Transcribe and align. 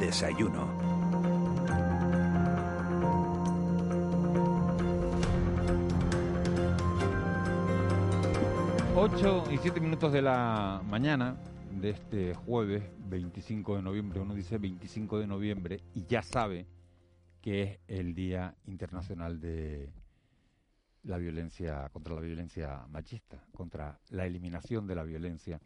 Desayuno. 0.00 0.66
Ocho 8.96 9.44
y 9.52 9.58
siete 9.58 9.78
minutos 9.78 10.10
de 10.10 10.22
la 10.22 10.80
mañana 10.88 11.36
de 11.70 11.90
este 11.90 12.34
jueves 12.34 12.82
25 13.10 13.76
de 13.76 13.82
noviembre. 13.82 14.20
Uno 14.20 14.34
dice 14.34 14.56
25 14.56 15.18
de 15.18 15.26
noviembre 15.26 15.80
y 15.94 16.06
ya 16.06 16.22
sabe 16.22 16.66
que 17.42 17.62
es 17.62 17.78
el 17.86 18.14
Día 18.14 18.54
Internacional 18.64 19.38
de 19.38 19.92
la 21.02 21.18
violencia 21.18 21.90
contra 21.92 22.14
la 22.14 22.22
violencia 22.22 22.86
machista, 22.88 23.44
contra 23.54 24.00
la 24.08 24.24
eliminación 24.24 24.86
de 24.86 24.94
la 24.94 25.02
violencia 25.02 25.60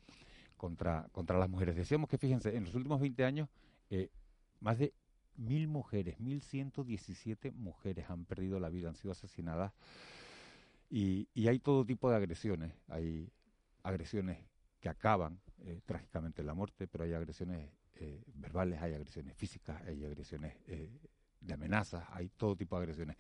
contra, 0.57 1.07
contra 1.13 1.39
las 1.39 1.49
mujeres. 1.49 1.77
Decíamos 1.77 2.11
que, 2.11 2.19
fíjense, 2.19 2.57
en 2.57 2.65
los 2.65 2.75
últimos 2.75 3.01
20 3.01 3.25
años, 3.25 3.49
eh, 3.91 4.11
más 4.65 4.79
de 4.79 4.95
mil 5.37 5.69
mujeres, 5.69 6.17
1.117 6.19 7.53
mujeres 7.53 8.09
han 8.09 8.25
perdido 8.25 8.59
la 8.59 8.71
vida, 8.71 8.89
han 8.89 8.97
sido 8.97 9.13
asesinadas. 9.13 9.73
Y, 10.89 11.29
y 11.35 11.49
hay 11.49 11.59
todo 11.59 11.85
tipo 11.85 12.09
de 12.09 12.17
agresiones. 12.17 12.73
Hay 12.89 13.31
agresiones 13.83 14.39
que 14.81 14.89
acaban 14.89 15.39
eh, 15.59 15.83
trágicamente 15.85 16.41
en 16.41 16.47
la 16.47 16.55
muerte, 16.55 16.87
pero 16.87 17.05
hay 17.05 17.13
agresiones 17.13 17.69
eh, 17.97 18.23
verbales, 18.35 18.81
hay 18.81 18.95
agresiones 18.95 19.37
físicas, 19.37 19.83
hay 19.83 20.03
agresiones 20.03 20.55
de 20.67 21.53
amenazas, 21.55 22.03
hay 22.13 22.31
todo 22.31 22.57
tipo 22.57 22.77
de 22.77 22.85
agresiones. 22.85 23.17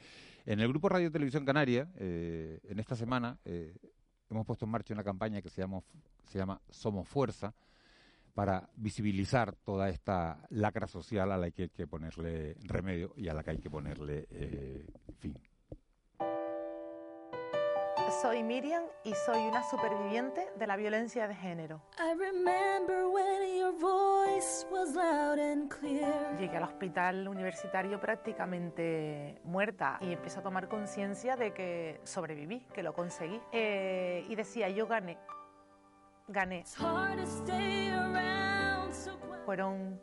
En 0.46 0.60
el 0.60 0.68
grupo 0.68 0.88
Radio 0.88 1.12
Televisión 1.12 1.44
Canaria, 1.44 1.90
en 1.96 2.78
esta 2.78 2.96
semana, 2.96 3.38
hemos 4.30 4.46
puesto 4.46 4.64
en 4.64 4.70
marcha 4.70 4.94
una 4.94 5.04
campaña 5.04 5.42
que 5.42 5.50
se 5.50 5.60
llama, 5.60 5.82
se 6.26 6.38
llama 6.38 6.58
Somos 6.70 7.06
Fuerza 7.06 7.54
para 8.34 8.68
visibilizar 8.76 9.54
toda 9.54 9.88
esta 9.88 10.44
lacra 10.50 10.86
social 10.86 11.30
a 11.32 11.38
la 11.38 11.50
que 11.50 11.62
hay 11.62 11.68
que 11.70 11.86
ponerle 11.86 12.56
remedio 12.64 13.14
y 13.16 13.28
a 13.28 13.34
la 13.34 13.44
que 13.44 13.50
hay 13.52 13.58
que 13.58 13.70
ponerle 13.70 14.26
eh, 14.30 14.86
fin. 15.18 15.38
Soy 18.20 18.42
Miriam 18.42 18.84
y 19.02 19.12
soy 19.14 19.40
una 19.42 19.62
superviviente 19.68 20.46
de 20.58 20.66
la 20.66 20.76
violencia 20.76 21.26
de 21.26 21.34
género. 21.34 21.82
Llegué 26.38 26.56
al 26.56 26.62
hospital 26.62 27.28
universitario 27.28 28.00
prácticamente 28.00 29.40
muerta 29.44 29.98
y 30.00 30.12
empecé 30.12 30.38
a 30.40 30.42
tomar 30.42 30.68
conciencia 30.68 31.36
de 31.36 31.52
que 31.52 32.00
sobreviví, 32.04 32.60
que 32.72 32.82
lo 32.82 32.94
conseguí. 32.94 33.40
Eh, 33.52 34.24
y 34.28 34.34
decía, 34.34 34.68
yo 34.68 34.86
gané, 34.86 35.18
gané. 36.28 36.64
Fueron 39.44 40.00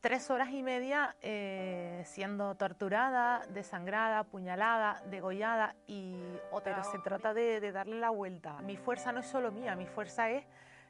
tres 0.00 0.30
horas 0.30 0.50
y 0.50 0.62
media 0.62 1.16
eh, 1.22 2.02
siendo 2.06 2.54
torturada, 2.54 3.42
desangrada, 3.48 4.20
apuñalada, 4.20 5.02
degollada 5.10 5.74
y 5.86 6.16
pero 6.62 6.84
se 6.84 6.98
trata 6.98 7.34
de, 7.34 7.72
darle 7.72 7.98
la 7.98 8.10
vuelta. 8.10 8.60
Mi 8.62 8.76
fuerza 8.76 9.12
no 9.12 9.20
es 9.20 9.26
solo 9.26 9.50
mía, 9.52 9.74
mi 9.76 9.86
fuerza 9.86 10.30
es 10.30 10.44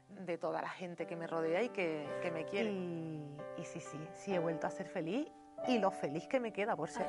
de 0.09 0.37
toda 0.37 0.61
la 0.61 0.69
gente 0.69 1.05
que 1.05 1.15
me 1.15 1.27
rodea 1.27 1.63
y 1.63 1.69
que, 1.69 2.07
me 2.33 2.45
quiere. 2.45 2.71
Y, 2.71 3.37
y, 3.57 3.63
sí, 3.63 3.79
sí, 3.79 3.99
sí 4.15 4.33
he 4.33 4.39
vuelto 4.39 4.67
a 4.67 4.69
ser 4.69 4.87
feliz 4.87 5.27
y 5.67 5.77
lo 5.77 5.91
feliz 5.91 6.27
que 6.27 6.39
me 6.39 6.51
queda 6.51 6.75
por 6.75 6.89
ser. 6.89 7.07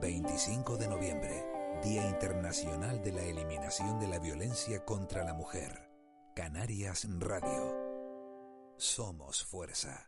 25 0.00 0.76
de 0.76 0.88
noviembre, 0.88 1.44
Día 1.82 2.06
Internacional 2.06 3.02
de 3.02 3.12
la 3.12 3.22
Eliminación 3.22 3.98
de 3.98 4.08
la 4.08 4.18
Violencia 4.18 4.84
contra 4.84 5.24
la 5.24 5.34
Mujer. 5.34 5.85
Canarias 6.36 7.08
Radio. 7.18 7.74
Somos 8.76 9.42
fuerza. 9.42 10.04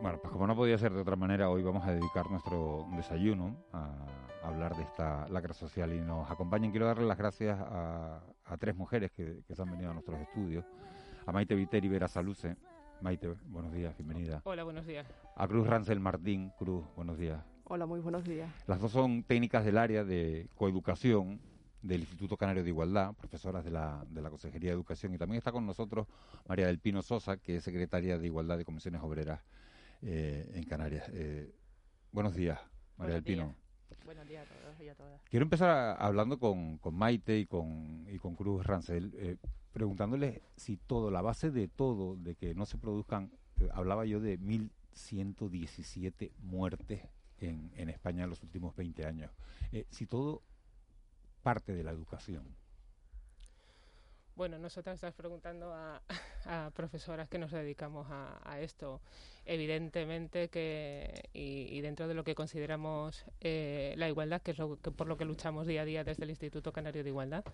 Bueno, 0.00 0.18
pues 0.18 0.32
como 0.32 0.46
no 0.46 0.56
podía 0.56 0.78
ser 0.78 0.94
de 0.94 1.02
otra 1.02 1.16
manera, 1.16 1.50
hoy 1.50 1.62
vamos 1.62 1.86
a 1.86 1.92
dedicar 1.92 2.30
nuestro 2.30 2.86
desayuno 2.96 3.62
a 3.74 4.06
hablar 4.42 4.74
de 4.74 4.84
esta 4.84 5.28
lacra 5.28 5.52
social 5.52 5.92
y 5.92 6.00
nos 6.00 6.30
acompañan. 6.30 6.70
Quiero 6.70 6.86
darle 6.86 7.04
las 7.04 7.18
gracias 7.18 7.58
a, 7.60 8.22
tres 8.58 8.74
mujeres 8.74 9.10
que, 9.12 9.42
se 9.46 9.60
han 9.60 9.70
venido 9.70 9.90
a 9.90 9.92
nuestros 9.92 10.18
estudios. 10.18 10.64
A 11.26 11.32
Maite 11.32 11.54
Viteri 11.54 11.88
Vera 11.88 12.08
Saluce. 12.08 12.56
Maite, 13.02 13.34
buenos 13.48 13.70
días, 13.70 13.94
bienvenida. 13.98 14.40
Hola, 14.44 14.64
buenos 14.64 14.86
días. 14.86 15.06
A 15.36 15.46
Cruz 15.46 15.66
Rancel 15.66 16.00
Martín. 16.00 16.52
Cruz, 16.58 16.86
buenos 16.96 17.18
días. 17.18 17.44
Hola, 17.64 17.84
muy 17.84 18.00
buenos 18.00 18.24
días. 18.24 18.50
Las 18.66 18.80
dos 18.80 18.92
son 18.92 19.24
técnicas 19.24 19.62
del 19.62 19.76
área 19.76 20.04
de 20.04 20.48
coeducación 20.54 21.42
del 21.82 22.00
Instituto 22.00 22.36
Canario 22.36 22.62
de 22.62 22.70
Igualdad, 22.70 23.14
profesoras 23.14 23.64
de 23.64 23.70
la, 23.70 24.04
de 24.08 24.20
la 24.22 24.30
Consejería 24.30 24.70
de 24.70 24.74
Educación. 24.74 25.14
Y 25.14 25.18
también 25.18 25.38
está 25.38 25.52
con 25.52 25.66
nosotros 25.66 26.06
María 26.48 26.66
del 26.66 26.78
Pino 26.78 27.02
Sosa, 27.02 27.36
que 27.36 27.56
es 27.56 27.64
secretaria 27.64 28.18
de 28.18 28.26
Igualdad 28.26 28.58
de 28.58 28.64
Comisiones 28.64 29.00
Obreras 29.02 29.40
eh, 30.02 30.50
en 30.54 30.64
Canarias. 30.64 31.08
Eh, 31.12 31.54
buenos 32.12 32.34
días, 32.34 32.60
María 32.96 33.14
del 33.14 33.24
Pino. 33.24 33.54
Buenos 34.04 34.26
días 34.26 34.46
a 34.50 34.54
todos 34.54 34.80
y 34.80 34.88
a 34.88 34.94
todas. 34.94 35.20
Quiero 35.28 35.44
empezar 35.44 35.96
hablando 36.00 36.38
con, 36.38 36.78
con, 36.78 36.94
Maite 36.94 37.38
y 37.38 37.46
con, 37.46 38.06
y 38.08 38.18
con 38.18 38.34
Cruz 38.34 38.64
Rancel, 38.64 39.12
eh, 39.16 39.36
preguntándoles 39.72 40.40
si 40.56 40.76
todo, 40.76 41.10
la 41.10 41.20
base 41.20 41.50
de 41.50 41.68
todo, 41.68 42.16
de 42.16 42.34
que 42.34 42.54
no 42.54 42.64
se 42.66 42.78
produzcan, 42.78 43.30
hablaba 43.72 44.06
yo 44.06 44.20
de 44.20 44.38
1.117 44.38 46.32
muertes 46.38 47.02
en, 47.38 47.70
en 47.76 47.88
España 47.88 48.24
en 48.24 48.30
los 48.30 48.42
últimos 48.42 48.74
20 48.76 49.04
años, 49.04 49.30
si 49.90 50.06
todo 50.06 50.42
parte 51.48 51.74
de 51.74 51.82
la 51.82 51.92
educación. 51.92 52.44
Bueno, 54.36 54.58
nosotras 54.58 54.96
estás 54.96 55.14
preguntando 55.14 55.72
a, 55.72 56.02
profesoras 56.74 57.26
que 57.30 57.38
nos 57.38 57.52
dedicamos 57.52 58.06
a, 58.10 58.60
esto. 58.60 59.00
Evidentemente 59.46 60.50
que, 60.50 61.30
y, 61.32 61.80
dentro 61.80 62.06
de 62.06 62.12
lo 62.12 62.22
que 62.22 62.34
consideramos 62.34 63.24
eh, 63.40 63.94
la 63.96 64.10
igualdad, 64.10 64.42
que 64.42 64.50
es 64.50 64.58
lo 64.58 64.76
que, 64.76 64.90
por 64.90 65.06
lo 65.06 65.16
que 65.16 65.24
luchamos 65.24 65.66
día 65.66 65.80
a 65.80 65.84
día 65.86 66.04
desde 66.04 66.24
el 66.24 66.30
Instituto 66.30 66.70
Canario 66.70 67.02
de 67.02 67.08
Igualdad, 67.08 67.44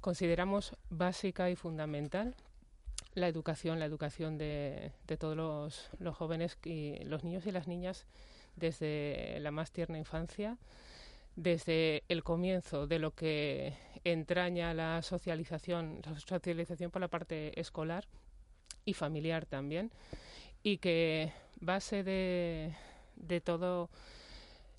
consideramos 0.00 0.74
básica 0.88 1.50
y 1.50 1.54
fundamental 1.54 2.34
la 3.12 3.28
educación, 3.28 3.78
la 3.78 3.84
educación 3.84 4.38
de, 4.38 4.92
todos 5.18 5.36
los, 5.36 5.90
los 5.98 6.16
jóvenes, 6.16 6.56
y 6.64 7.04
los 7.04 7.24
niños 7.24 7.46
y 7.46 7.52
las 7.52 7.68
niñas 7.68 8.06
desde 8.56 9.38
la 9.40 9.50
más 9.50 9.70
tierna 9.70 9.98
infancia 9.98 10.56
desde 11.36 12.02
el 12.08 12.24
comienzo 12.24 12.86
de 12.86 12.98
lo 12.98 13.14
que 13.14 13.74
entraña 14.04 14.72
la 14.74 15.02
socialización, 15.02 16.00
la 16.04 16.18
socialización 16.18 16.90
por 16.90 17.00
la 17.00 17.08
parte 17.08 17.58
escolar 17.60 18.06
y 18.84 18.94
familiar 18.94 19.46
también, 19.46 19.92
y 20.62 20.78
que 20.78 21.32
base 21.60 22.02
de, 22.02 22.74
todo 23.44 23.90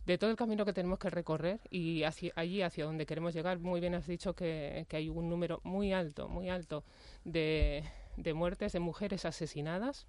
de 0.05 0.17
todo 0.17 0.29
el 0.29 0.37
camino 0.37 0.65
que 0.65 0.73
tenemos 0.73 0.99
que 0.99 1.09
recorrer 1.09 1.59
y 1.69 2.03
allí 2.03 2.61
hacia 2.61 2.85
donde 2.85 3.05
queremos 3.05 3.33
llegar, 3.33 3.59
muy 3.59 3.79
bien 3.79 3.93
has 3.93 4.07
dicho 4.07 4.33
que, 4.33 4.87
hay 4.89 5.09
un 5.09 5.29
número 5.29 5.61
muy 5.63 5.93
alto, 5.93 6.27
muy 6.27 6.49
alto 6.49 6.83
de, 7.23 7.83
de 8.15 8.33
muertes 8.33 8.71
de 8.71 8.79
mujeres 8.79 9.25
asesinadas. 9.25 10.07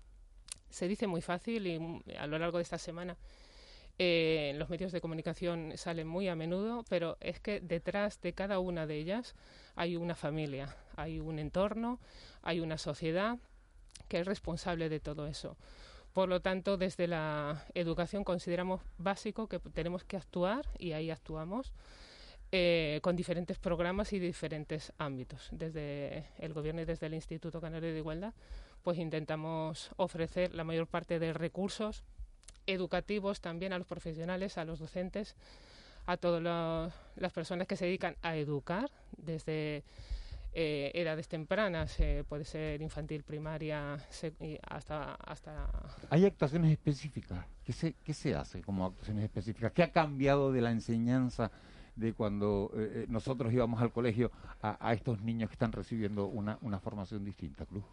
Se 0.70 0.86
dice 0.86 1.06
muy 1.06 1.20
fácil 1.20 1.66
y 1.66 2.14
a 2.16 2.26
lo 2.26 2.38
largo 2.38 2.58
de 2.58 2.62
esta 2.62 2.78
semana 2.78 3.16
eh, 3.98 4.54
los 4.56 4.70
medios 4.70 4.92
de 4.92 5.00
comunicación 5.00 5.72
salen 5.76 6.06
muy 6.06 6.28
a 6.28 6.36
menudo, 6.36 6.84
pero 6.88 7.16
es 7.20 7.40
que 7.40 7.60
detrás 7.60 8.20
de 8.20 8.32
cada 8.32 8.60
una 8.60 8.86
de 8.86 8.96
ellas 8.96 9.34
hay 9.74 9.96
una 9.96 10.14
familia, 10.14 10.76
hay 10.96 11.18
un 11.18 11.38
entorno, 11.38 11.98
hay 12.42 12.60
una 12.60 12.78
sociedad 12.78 13.38
que 14.08 14.20
es 14.20 14.26
responsable 14.26 14.88
de 14.88 15.00
todo 15.00 15.26
eso. 15.26 15.56
Por 16.12 16.28
lo 16.28 16.40
tanto, 16.40 16.76
desde 16.76 17.06
la 17.06 17.66
educación 17.74 18.24
consideramos 18.24 18.82
básico 18.98 19.48
que 19.48 19.58
tenemos 19.58 20.04
que 20.04 20.16
actuar 20.16 20.66
y 20.78 20.92
ahí 20.92 21.10
actuamos. 21.10 21.72
Eh, 22.50 23.00
con 23.02 23.14
diferentes 23.14 23.58
programas 23.58 24.14
y 24.14 24.18
diferentes 24.18 24.94
ámbitos. 24.96 25.48
Desde 25.52 26.24
el 26.38 26.54
Gobierno 26.54 26.80
y 26.80 26.86
desde 26.86 27.04
el 27.04 27.12
Instituto 27.12 27.60
Canario 27.60 27.92
de 27.92 27.98
Igualdad, 27.98 28.32
pues 28.82 28.96
intentamos 28.96 29.90
ofrecer 29.96 30.54
la 30.54 30.64
mayor 30.64 30.86
parte 30.86 31.18
de 31.18 31.34
recursos 31.34 32.04
educativos 32.68 33.40
también 33.40 33.72
a 33.72 33.78
los 33.78 33.86
profesionales, 33.86 34.58
a 34.58 34.64
los 34.64 34.78
docentes, 34.78 35.34
a 36.06 36.16
todas 36.16 36.42
las 37.16 37.32
personas 37.32 37.66
que 37.66 37.76
se 37.76 37.86
dedican 37.86 38.16
a 38.22 38.36
educar, 38.36 38.90
desde 39.16 39.82
eh, 40.54 40.90
edades 40.94 41.28
tempranas, 41.28 41.98
puede 42.28 42.44
ser 42.44 42.80
infantil, 42.80 43.22
primaria, 43.22 43.98
hasta, 44.62 45.14
hasta... 45.14 45.68
¿Hay 46.10 46.24
actuaciones 46.24 46.72
específicas? 46.72 47.44
¿Qué 47.64 47.72
se, 47.72 47.94
¿Qué 48.04 48.14
se 48.14 48.34
hace 48.34 48.62
como 48.62 48.86
actuaciones 48.86 49.24
específicas? 49.24 49.72
¿Qué 49.72 49.82
ha 49.82 49.92
cambiado 49.92 50.52
de 50.52 50.62
la 50.62 50.70
enseñanza 50.70 51.50
de 51.98 52.12
cuando 52.14 52.70
eh, 52.74 52.90
eh, 52.94 53.06
nosotros 53.08 53.52
íbamos 53.52 53.82
al 53.82 53.92
colegio 53.92 54.30
a, 54.62 54.92
estos 54.92 55.20
niños 55.20 55.50
que 55.50 55.54
están 55.54 55.72
recibiendo 55.72 56.26
una, 56.26 56.58
una 56.62 56.78
formación 56.78 57.24
distinta, 57.24 57.66
Cruz? 57.66 57.84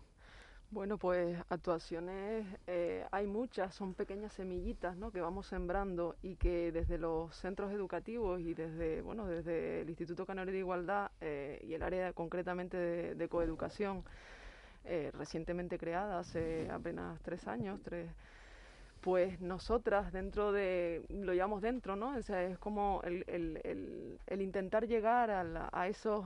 Bueno, 0.71 0.97
pues 0.97 1.37
actuaciones 1.49 2.45
eh, 2.67 3.05
hay 3.11 3.27
muchas, 3.27 3.73
son 3.73 3.93
pequeñas 3.93 4.33
semillitas 4.33 4.97
¿no? 4.97 5.11
que 5.11 5.21
vamos 5.21 5.47
sembrando 5.47 6.15
y 6.21 6.35
que 6.35 6.71
desde 6.71 6.97
los 6.97 7.33
centros 7.35 7.71
educativos 7.71 8.41
y 8.41 8.53
desde, 8.53 9.01
bueno, 9.01 9.25
desde 9.25 9.81
el 9.81 9.89
Instituto 9.89 10.25
Canario 10.25 10.51
de 10.51 10.59
Igualdad 10.59 11.11
y 11.21 11.73
el 11.73 11.81
área 11.81 12.11
concretamente 12.13 12.77
de, 13.15 13.29
coeducación, 13.29 14.03
recientemente 15.13 15.77
creada 15.77 16.19
hace 16.19 16.69
apenas 16.69 17.21
tres 17.21 17.47
años, 17.47 17.79
tres, 17.83 18.09
pues 19.01 19.39
nosotras 19.39 20.11
dentro 20.11 20.51
de, 20.51 21.05
lo 21.09 21.33
llevamos 21.33 21.61
dentro, 21.61 21.95
¿no? 21.95 22.17
O 22.17 22.21
sea, 22.23 22.43
es 22.43 22.57
como 22.57 23.01
el, 23.03 23.23
el, 23.27 24.19
el, 24.25 24.41
intentar 24.41 24.87
llegar 24.87 25.29
a, 25.29 25.69
a 25.71 25.87
esos, 25.87 26.25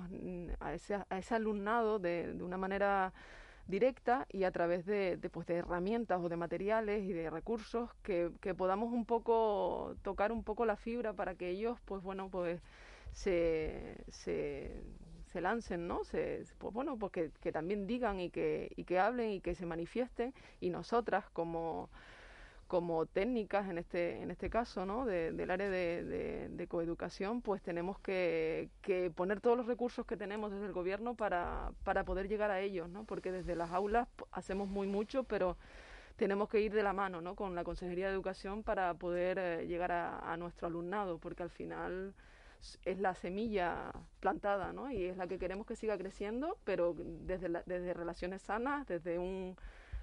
a 0.62 0.74
ese, 0.74 0.96
a 0.96 1.18
ese 1.18 1.36
alumnado 1.36 2.00
de, 2.00 2.34
de, 2.34 2.44
una 2.44 2.58
manera 2.58 3.14
directa 3.70 4.26
y 4.30 4.44
a 4.44 4.52
través 4.52 4.86
de, 4.86 5.18
pues, 5.32 5.46
de 5.48 5.56
herramientas 5.56 6.20
o 6.22 6.28
de 6.28 6.36
materiales 6.36 7.04
y 7.04 7.14
de 7.14 7.30
recursos 7.30 7.94
que, 8.02 8.32
que, 8.42 8.56
podamos 8.56 8.92
un 8.92 9.06
poco 9.06 9.96
tocar 10.02 10.32
un 10.32 10.44
poco 10.44 10.66
la 10.66 10.76
fibra 10.76 11.14
para 11.14 11.36
que 11.36 11.50
ellos, 11.50 11.78
pues 11.86 12.02
bueno, 12.02 12.30
pues 12.30 12.62
se, 13.12 14.04
se, 14.08 14.84
se 15.28 15.42
lancen, 15.42 15.88
¿no? 15.88 16.04
Se, 16.04 16.44
pues 16.58 16.74
bueno, 16.74 16.98
pues 16.98 17.12
que, 17.12 17.32
que 17.42 17.52
también 17.52 17.86
digan 17.86 18.20
y 18.20 18.32
que, 18.32 18.72
y 18.76 18.86
que 18.86 19.00
hablen 19.00 19.30
y 19.32 19.40
que 19.40 19.54
se 19.54 19.68
manifiesten 19.68 20.34
y 20.60 20.72
nosotras 20.72 21.30
como 21.32 21.90
como 22.70 23.08
técnicas 23.08 23.68
en 23.68 23.80
este 23.80 24.22
en 24.22 24.30
este 24.30 24.52
caso 24.52 24.86
no 24.86 25.08
del 25.08 25.50
área 25.50 25.72
de, 25.72 26.68
coeducación 26.70 27.42
pues 27.42 27.64
tenemos 27.64 27.98
que, 28.00 28.70
poner 29.16 29.42
todos 29.42 29.58
los 29.58 29.66
recursos 29.66 30.06
que 30.06 30.16
tenemos 30.16 30.52
desde 30.52 30.68
el 30.68 30.72
gobierno 30.72 31.16
para, 31.16 31.72
para 31.84 32.06
poder 32.06 32.30
llegar 32.30 32.52
a 32.52 32.62
ellos 32.62 32.88
no 32.88 33.06
porque 33.06 33.32
desde 33.32 33.56
las 33.56 33.72
aulas 33.72 34.08
hacemos 34.32 34.70
muy 34.70 34.86
mucho 34.86 35.24
pero 35.24 35.58
tenemos 36.16 36.48
que 36.48 36.62
ir 36.62 36.72
de 36.72 36.84
la 36.84 36.94
mano 36.94 37.22
¿no? 37.22 37.36
con 37.36 37.56
la 37.56 37.64
consejería 37.64 38.06
de 38.06 38.14
educación 38.14 38.62
para 38.62 38.94
poder 38.94 39.40
eh, 39.40 39.66
llegar 39.66 39.92
a, 39.92 40.38
nuestro 40.38 40.68
alumnado 40.68 41.18
porque 41.18 41.42
al 41.42 41.50
final 41.50 42.14
es 42.86 43.00
la 43.00 43.16
semilla 43.16 43.92
plantada 44.20 44.74
¿no? 44.74 44.92
y 44.92 45.06
es 45.06 45.18
la 45.18 45.26
que 45.26 45.40
queremos 45.40 45.66
que 45.66 45.76
siga 45.76 45.98
creciendo 45.98 46.56
pero 46.66 46.94
desde 46.96 47.50
desde 47.66 47.96
relaciones 47.96 48.44
sanas 48.44 48.86
desde 48.86 49.18
un 49.18 49.58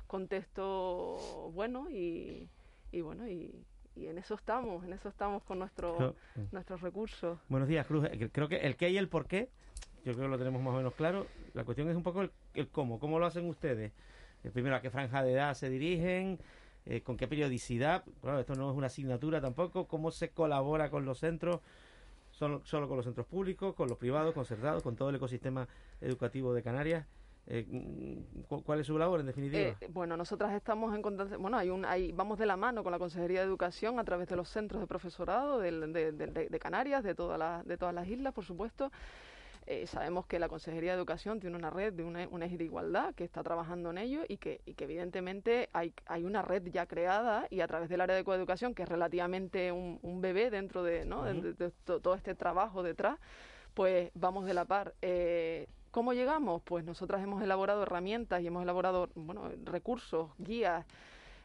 contexto 0.06 1.50
bueno 1.52 1.90
y, 1.90 2.48
y 2.92 3.00
bueno, 3.00 3.28
y, 3.28 3.64
y 3.94 4.06
en 4.06 4.18
eso 4.18 4.34
estamos, 4.34 4.84
en 4.84 4.92
eso 4.92 5.08
estamos 5.08 5.42
con 5.44 5.58
nuestro, 5.58 6.14
nuestros 6.52 6.80
recursos. 6.80 7.38
Buenos 7.48 7.68
días, 7.68 7.86
Cruz. 7.86 8.06
Eh, 8.10 8.28
creo 8.32 8.48
que 8.48 8.56
el 8.58 8.76
qué 8.76 8.90
y 8.90 8.98
el 8.98 9.08
por 9.08 9.26
qué, 9.26 9.50
yo 10.04 10.12
creo 10.12 10.26
que 10.26 10.28
lo 10.28 10.38
tenemos 10.38 10.62
más 10.62 10.74
o 10.74 10.76
menos 10.76 10.94
claro. 10.94 11.26
La 11.54 11.64
cuestión 11.64 11.88
es 11.88 11.96
un 11.96 12.02
poco 12.02 12.22
el, 12.22 12.68
cómo, 12.70 12.98
cómo 12.98 13.18
lo 13.18 13.26
hacen 13.26 13.48
ustedes. 13.48 13.92
Eh, 14.44 14.50
primero, 14.50 14.76
a 14.76 14.80
qué 14.80 14.90
franja 14.90 15.22
de 15.22 15.32
edad 15.32 15.54
se 15.54 15.68
dirigen, 15.70 16.38
eh, 16.84 17.00
con 17.00 17.16
qué 17.16 17.26
periodicidad. 17.26 18.04
Claro, 18.20 18.38
esto 18.38 18.54
no 18.54 18.70
es 18.70 18.76
una 18.76 18.86
asignatura 18.86 19.40
tampoco. 19.40 19.88
¿Cómo 19.88 20.10
se 20.10 20.30
colabora 20.30 20.90
con 20.90 21.04
los 21.04 21.18
centros? 21.18 21.60
Solo, 22.30 22.60
solo 22.64 22.86
con 22.86 22.98
los 22.98 23.06
centros 23.06 23.26
públicos, 23.26 23.74
con 23.74 23.88
los 23.88 23.96
privados, 23.96 24.34
concertados, 24.34 24.82
con 24.82 24.94
todo 24.94 25.08
el 25.08 25.16
ecosistema 25.16 25.66
educativo 26.02 26.52
de 26.52 26.62
Canarias. 26.62 27.06
Eh, 27.48 27.64
¿Cuál 28.48 28.80
es 28.80 28.86
su 28.86 28.98
labor 28.98 29.20
en 29.20 29.26
definitiva? 29.26 29.60
Eh, 29.62 29.76
bueno, 29.90 30.16
nosotras 30.16 30.52
estamos 30.52 30.94
en 30.94 31.02
contacto, 31.02 31.38
bueno, 31.38 31.56
hay 31.56 31.70
un, 31.70 31.84
hay, 31.84 32.10
vamos 32.10 32.38
de 32.38 32.46
la 32.46 32.56
mano 32.56 32.82
con 32.82 32.90
la 32.90 32.98
Consejería 32.98 33.40
de 33.40 33.46
Educación 33.46 34.00
a 34.00 34.04
través 34.04 34.28
de 34.28 34.36
los 34.36 34.48
centros 34.48 34.80
de 34.80 34.86
profesorado 34.88 35.60
de, 35.60 35.70
de, 35.70 36.58
Canarias, 36.58 37.04
de, 37.04 37.14
todas 37.14 37.38
las, 37.38 37.64
de 37.64 37.78
todas 37.78 37.94
las 37.94 38.08
islas, 38.08 38.32
por 38.32 38.44
supuesto. 38.44 38.90
Eh, 39.68 39.86
sabemos 39.86 40.26
que 40.26 40.38
la 40.38 40.48
Consejería 40.48 40.92
de 40.92 40.98
Educación 40.98 41.40
tiene 41.40 41.56
una 41.56 41.70
red 41.70 41.92
de 41.92 42.04
una, 42.04 42.26
una 42.28 42.46
eje 42.46 42.56
de 42.56 42.64
igualdad 42.64 43.14
que 43.14 43.24
está 43.24 43.42
trabajando 43.42 43.90
en 43.90 43.98
ello 43.98 44.20
y 44.28 44.36
que, 44.36 44.60
y 44.64 44.74
que 44.74 44.84
evidentemente 44.84 45.68
hay, 45.72 45.92
hay 46.06 46.24
una 46.24 46.42
red 46.42 46.64
ya 46.70 46.86
creada 46.86 47.48
y 47.50 47.60
a 47.60 47.66
través 47.66 47.88
del 47.88 48.00
área 48.00 48.14
de 48.14 48.22
coeducación, 48.22 48.74
que 48.74 48.84
es 48.84 48.88
relativamente 48.88 49.72
un, 49.72 49.98
un 50.02 50.20
bebé 50.20 50.50
dentro 50.50 50.84
de, 50.84 51.04
¿no? 51.04 51.24
de, 51.24 51.70
todo 51.84 52.14
este 52.14 52.36
trabajo 52.36 52.84
detrás, 52.84 53.18
pues 53.74 54.10
vamos 54.14 54.46
de 54.46 54.54
la 54.54 54.64
par. 54.66 54.94
Eh, 55.02 55.66
¿Cómo 55.96 56.12
llegamos? 56.12 56.60
Pues 56.60 56.84
nosotras 56.84 57.22
hemos 57.22 57.42
elaborado 57.42 57.84
herramientas 57.84 58.42
y 58.42 58.48
hemos 58.48 58.62
elaborado 58.62 59.08
bueno, 59.14 59.50
recursos, 59.64 60.28
guías, 60.36 60.84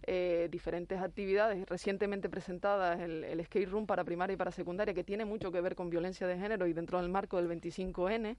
eh, 0.03 0.49
diferentes 0.51 0.99
actividades 0.99 1.65
recientemente 1.69 2.27
presentadas, 2.27 2.99
el, 2.99 3.23
el, 3.23 3.45
Skate 3.45 3.69
Room 3.69 3.85
para 3.85 4.03
primaria 4.03 4.33
y 4.33 4.35
para 4.35 4.51
secundaria, 4.51 4.93
que 4.93 5.05
tiene 5.05 5.23
mucho 5.23 5.53
que 5.53 5.61
ver 5.61 5.73
con 5.73 5.89
violencia 5.89 6.27
de 6.27 6.37
género 6.37 6.67
y 6.67 6.73
dentro 6.73 6.99
del 6.99 7.09
marco 7.09 7.41
del 7.41 7.47
25N. 7.47 8.35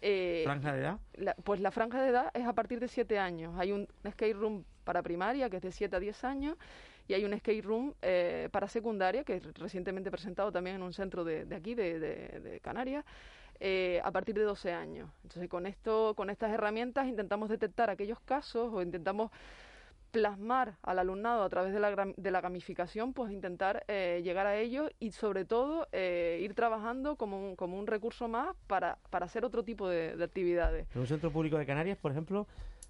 Eh, 0.00 0.40
¿Franja 0.42 0.72
de 0.72 0.80
edad? 0.80 0.98
pues 1.44 1.60
la 1.60 1.70
franja 1.70 2.02
de 2.02 2.08
edad 2.08 2.32
es 2.34 2.44
a 2.44 2.52
partir 2.52 2.80
de 2.80 2.88
7 2.88 3.16
años. 3.16 3.54
Hay 3.56 3.70
un 3.70 3.86
skate 4.10 4.34
room 4.34 4.64
para 4.82 5.00
primaria 5.04 5.48
que 5.48 5.58
es 5.58 5.62
de 5.62 5.70
7 5.70 5.94
a 5.94 6.00
10 6.00 6.24
años 6.24 6.56
y 7.06 7.14
hay 7.14 7.24
un 7.24 7.38
skate 7.38 7.64
room 7.64 7.94
eh, 8.02 8.48
para 8.50 8.66
secundaria 8.66 9.22
que 9.22 9.36
es 9.36 9.54
recientemente 9.54 10.10
presentado 10.10 10.50
también 10.50 10.74
en 10.74 10.82
un 10.82 10.92
centro 10.92 11.22
de, 11.22 11.44
de 11.44 11.54
aquí, 11.54 11.76
de, 11.76 12.00
de, 12.00 12.40
de 12.40 12.58
Canarias, 12.58 13.04
eh, 13.60 14.00
a 14.04 14.10
partir 14.10 14.34
de 14.34 14.42
12 14.42 14.72
años. 14.72 15.10
Entonces, 15.22 15.48
con 15.48 15.66
esto, 15.66 16.14
con 16.14 16.30
estas 16.30 16.52
herramientas 16.52 17.06
intentamos 17.06 17.48
detectar 17.48 17.90
aquellos 17.90 18.20
casos 18.20 18.70
o 18.72 18.82
intentamos 18.82 19.30
plasmar 20.16 20.78
al 20.82 20.98
alumnado 20.98 21.42
a 21.42 21.48
través 21.50 21.74
de 21.74 21.80
la, 21.80 22.12
de 22.16 22.30
la 22.30 22.40
gamificación, 22.40 23.12
pues 23.12 23.30
intentar 23.32 23.84
eh, 23.88 24.22
llegar 24.24 24.46
a 24.46 24.56
ellos 24.56 24.90
y 24.98 25.10
sobre 25.10 25.44
todo 25.44 25.88
eh, 25.92 26.40
ir 26.42 26.54
trabajando 26.54 27.16
como 27.16 27.50
un, 27.50 27.56
como 27.56 27.78
un 27.78 27.86
recurso 27.86 28.26
más 28.26 28.56
para, 28.66 28.98
para 29.10 29.26
hacer 29.26 29.44
otro 29.44 29.62
tipo 29.62 29.88
de, 29.88 30.16
actividades. 30.22 30.86
¿En 30.94 31.00
un 31.00 31.06
centro 31.06 31.30
público 31.30 31.58
de 31.58 31.66
Canarias, 31.66 31.98
por 31.98 32.12
ejemplo, 32.12 32.46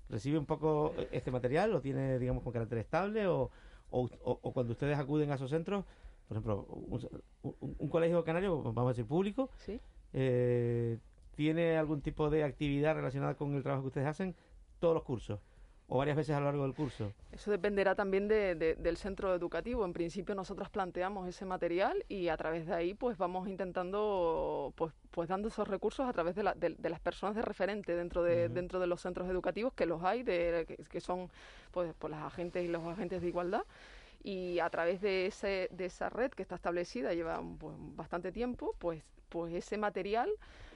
recibe 0.08 0.38
un 0.38 0.46
poco 0.46 0.94
este 1.10 1.32
material? 1.32 1.72
¿Lo 1.72 1.80
tiene, 1.80 2.18
digamos, 2.20 2.44
con 2.44 2.52
carácter 2.52 2.78
estable? 2.78 3.26
¿O, 3.26 3.50
o, 3.90 4.52
cuando 4.52 4.72
ustedes 4.72 4.98
acuden 4.98 5.30
a 5.32 5.34
esos 5.34 5.50
centros, 5.50 5.84
por 6.28 6.36
ejemplo, 6.36 6.64
un, 6.68 7.08
un 7.42 7.88
colegio 7.88 8.22
canario, 8.24 8.62
vamos 8.62 8.90
a 8.90 8.92
decir 8.92 9.06
público, 9.06 9.50
¿Sí? 9.58 9.80
Eh, 10.12 10.98
¿tiene 11.34 11.76
algún 11.76 12.00
tipo 12.00 12.30
de 12.30 12.44
actividad 12.44 12.94
relacionada 12.94 13.34
con 13.34 13.54
el 13.54 13.62
trabajo 13.62 13.82
que 13.82 13.88
ustedes 13.88 14.06
hacen? 14.06 14.34
Todos 14.78 14.94
los 14.94 15.02
cursos 15.04 15.40
o 15.88 15.98
varias 15.98 16.16
veces 16.16 16.34
a 16.34 16.40
lo 16.40 16.46
largo 16.46 16.64
del 16.64 16.74
curso? 16.74 17.12
Eso 17.32 17.50
dependerá 17.50 17.94
también 17.94 18.28
de, 18.28 18.54
del 18.54 18.96
centro 18.96 19.34
educativo. 19.34 19.84
En 19.84 19.92
principio 19.92 20.34
nosotros 20.34 20.68
planteamos 20.68 21.28
ese 21.28 21.44
material 21.44 22.04
y 22.08 22.28
a 22.28 22.36
través 22.36 22.66
de 22.66 22.74
ahí 22.74 22.94
pues 22.94 23.16
vamos 23.16 23.48
intentando 23.48 24.72
pues, 24.76 24.92
pues 25.10 25.28
dando 25.28 25.48
esos 25.48 25.68
recursos 25.68 26.08
a 26.08 26.12
través 26.12 26.34
de, 26.34 26.42
la, 26.42 26.54
de, 26.54 26.76
las 26.88 27.00
personas 27.00 27.36
de 27.36 27.42
referente 27.42 27.94
dentro 27.94 28.22
de, 28.22 28.48
dentro 28.48 28.80
de 28.80 28.86
los 28.86 29.00
centros 29.00 29.28
educativos 29.28 29.72
que 29.74 29.86
los 29.86 30.02
hay, 30.02 30.22
de, 30.22 30.66
que, 30.90 31.00
son 31.00 31.30
pues, 31.70 31.94
pues 31.98 32.10
las 32.10 32.22
agentes 32.22 32.64
y 32.64 32.68
los 32.68 32.84
agentes 32.84 33.22
de 33.22 33.28
igualdad 33.28 33.62
y 34.24 34.58
a 34.58 34.68
través 34.70 35.00
de, 35.00 35.26
ese, 35.26 35.68
de 35.70 35.84
esa 35.84 36.08
red 36.10 36.32
que 36.32 36.42
está 36.42 36.56
establecida 36.56 37.14
lleva 37.14 37.40
pues, 37.60 37.76
bastante 37.78 38.32
tiempo, 38.32 38.74
pues 38.78 39.04
pues 39.36 39.52
ese 39.54 39.76
material 39.76 40.30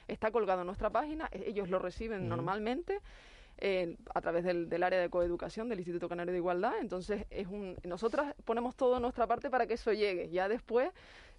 está 0.06 0.30
colgado 0.30 0.60
en 0.60 0.66
nuestra 0.66 0.90
página, 0.90 1.28
e-, 1.32 1.48
ellos 1.48 1.70
lo 1.70 1.78
reciben 1.78 2.28
normalmente 2.28 3.00
a 4.14 4.20
través 4.22 4.42
del, 4.44 4.70
del, 4.70 4.82
área 4.82 4.98
de 4.98 5.10
coeducación 5.10 5.68
del 5.68 5.80
Instituto 5.80 6.08
Canario 6.08 6.32
de 6.32 6.38
Igualdad. 6.38 6.78
Entonces, 6.80 7.26
es 7.28 7.46
un, 7.46 7.76
nosotras 7.84 8.34
ponemos 8.46 8.74
todo 8.74 9.00
nuestra 9.00 9.26
parte 9.26 9.50
para 9.50 9.66
que 9.66 9.74
eso 9.74 9.92
llegue. 9.92 10.30
Ya 10.30 10.48
después, 10.48 10.90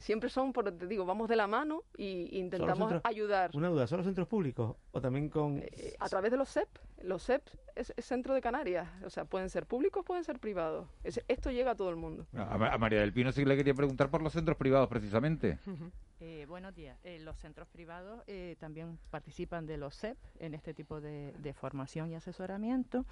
siempre 0.02 0.30
son, 0.30 0.52
por, 0.52 0.72
te 0.72 0.88
digo, 0.88 1.06
vamos 1.06 1.30
de 1.30 1.36
la 1.36 1.48
mano 1.48 1.84
y 1.96 2.38
intentamos 2.38 2.94
ayudar. 3.04 3.52
Una 3.54 3.70
duda, 3.70 3.88
¿son 3.88 3.98
los 3.98 4.06
centros 4.06 4.28
públicos 4.28 4.76
o 4.92 5.02
también 5.02 5.30
con...? 5.30 5.60
Eh, 5.60 5.96
a 6.00 6.10
través 6.10 6.32
de 6.32 6.38
los 6.38 6.50
CEP. 6.50 6.68
Los 7.04 7.24
CEP 7.24 7.44
es, 7.76 7.94
Centro 8.00 8.34
de 8.34 8.42
Canarias. 8.42 8.88
O 9.06 9.10
sea, 9.10 9.26
pueden 9.26 9.50
ser 9.50 9.66
públicos, 9.66 10.04
pueden 10.06 10.24
ser 10.24 10.40
privados. 10.40 10.88
esto 11.04 11.52
llega 11.52 11.72
a 11.72 11.76
todo 11.76 11.90
el 11.90 11.96
mundo. 11.96 12.26
A, 12.36 12.78
María 12.78 13.00
del 13.00 13.14
Pino 13.14 13.32
sí 13.32 13.46
le 13.46 13.56
quería 13.56 13.74
preguntar 13.74 14.10
por 14.10 14.22
los 14.22 14.34
centros 14.34 14.58
privados, 14.58 14.88
precisamente. 14.90 15.60
Eh, 16.24 16.46
buenos 16.48 16.76
días. 16.76 17.00
Eh, 17.04 17.18
los 17.20 17.36
centros 17.40 17.68
privados 17.68 18.22
eh, 18.28 18.56
también 18.60 19.00
participan 19.10 19.66
de 19.66 19.78
los 19.78 19.96
CEP 19.98 20.20
en 20.40 20.54
este 20.54 20.72
tipo 20.72 21.02
de, 21.02 21.56
formación 21.60 22.12
y 22.12 22.16
asesoramiento 22.16 23.08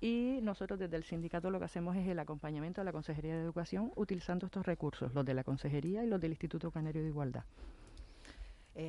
y 0.00 0.38
nosotros 0.42 0.78
desde 0.78 0.96
el 0.96 1.02
sindicato 1.02 1.50
lo 1.50 1.58
que 1.58 1.64
hacemos 1.64 1.96
es 1.96 2.06
el 2.06 2.20
acompañamiento 2.20 2.80
a 2.80 2.84
la 2.84 2.92
Consejería 2.92 3.34
de 3.34 3.42
Educación 3.42 3.90
utilizando 3.96 4.46
estos 4.46 4.64
recursos, 4.64 5.12
los 5.12 5.24
de 5.24 5.34
la 5.34 5.42
Consejería 5.42 6.04
y 6.04 6.06
los 6.06 6.20
del 6.20 6.31
Instituto 6.32 6.70
Canario 6.70 7.02
de 7.02 7.08
Igualdad. 7.08 7.44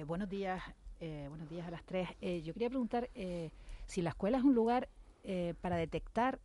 buenos 0.08 0.30
días, 0.30 0.62
buenos 1.00 1.50
días 1.50 1.68
a 1.68 1.72
las 1.72 1.84
tres. 1.84 2.10
yo 2.44 2.54
quería 2.54 2.70
preguntar 2.70 3.10
si 3.86 4.02
la 4.02 4.10
escuela 4.10 4.38
es 4.38 4.44
un 4.44 4.56
lugar 4.56 4.90
para 5.62 5.78
detectar 5.78 6.40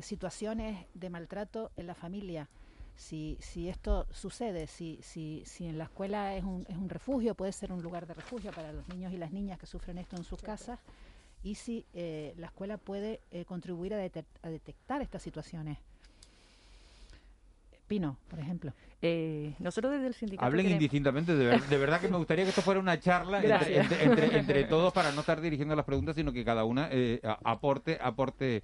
situaciones 0.00 0.86
de 0.94 1.10
maltrato 1.10 1.70
en 1.76 1.86
la 1.86 1.94
familia 1.94 2.48
si, 2.96 3.36
si 3.40 3.68
esto 3.68 4.06
sucede, 4.12 4.66
si, 4.66 4.98
si, 5.02 5.42
si 5.46 5.66
en 5.66 5.78
la 5.78 5.84
escuela 5.84 6.36
es 6.36 6.44
un, 6.44 6.64
es 6.68 6.76
un 6.76 6.88
refugio, 6.88 7.34
puede 7.34 7.52
ser 7.52 7.72
un 7.72 7.82
lugar 7.82 8.06
de 8.06 8.14
refugio 8.14 8.52
para 8.52 8.72
los 8.72 8.88
niños 8.88 9.12
y 9.12 9.16
las 9.16 9.32
niñas 9.32 9.58
que 9.58 9.66
sufren 9.66 9.98
esto 9.98 10.16
en 10.16 10.24
sus 10.24 10.40
casas, 10.40 10.78
y 11.42 11.56
si 11.56 11.84
eh, 11.92 12.34
la 12.36 12.46
escuela 12.46 12.78
puede 12.78 13.20
eh, 13.30 13.44
contribuir 13.44 13.94
a, 13.94 13.98
detectar 13.98 15.02
estas 15.02 15.22
situaciones. 15.22 15.78
Pino, 17.86 18.18
por 18.28 18.38
ejemplo. 18.38 18.72
Eh, 19.02 19.54
nosotros 19.58 19.92
desde 19.92 20.06
el 20.06 20.14
sindicato. 20.14 20.46
Hablen 20.46 20.70
indistintamente, 20.70 21.34
de, 21.34 21.78
verdad 21.78 22.00
que 22.00 22.08
me 22.08 22.16
gustaría 22.16 22.44
que 22.44 22.50
esto 22.50 22.62
fuera 22.62 22.80
una 22.80 22.98
charla 22.98 23.42
entre, 23.42 24.64
todos 24.64 24.92
para 24.92 25.12
no 25.12 25.20
estar 25.20 25.40
dirigiendo 25.40 25.76
las 25.76 25.84
preguntas, 25.84 26.16
sino 26.16 26.32
que 26.32 26.44
cada 26.44 26.64
una 26.64 26.88
aporte, 27.44 27.98
aporte 28.00 28.62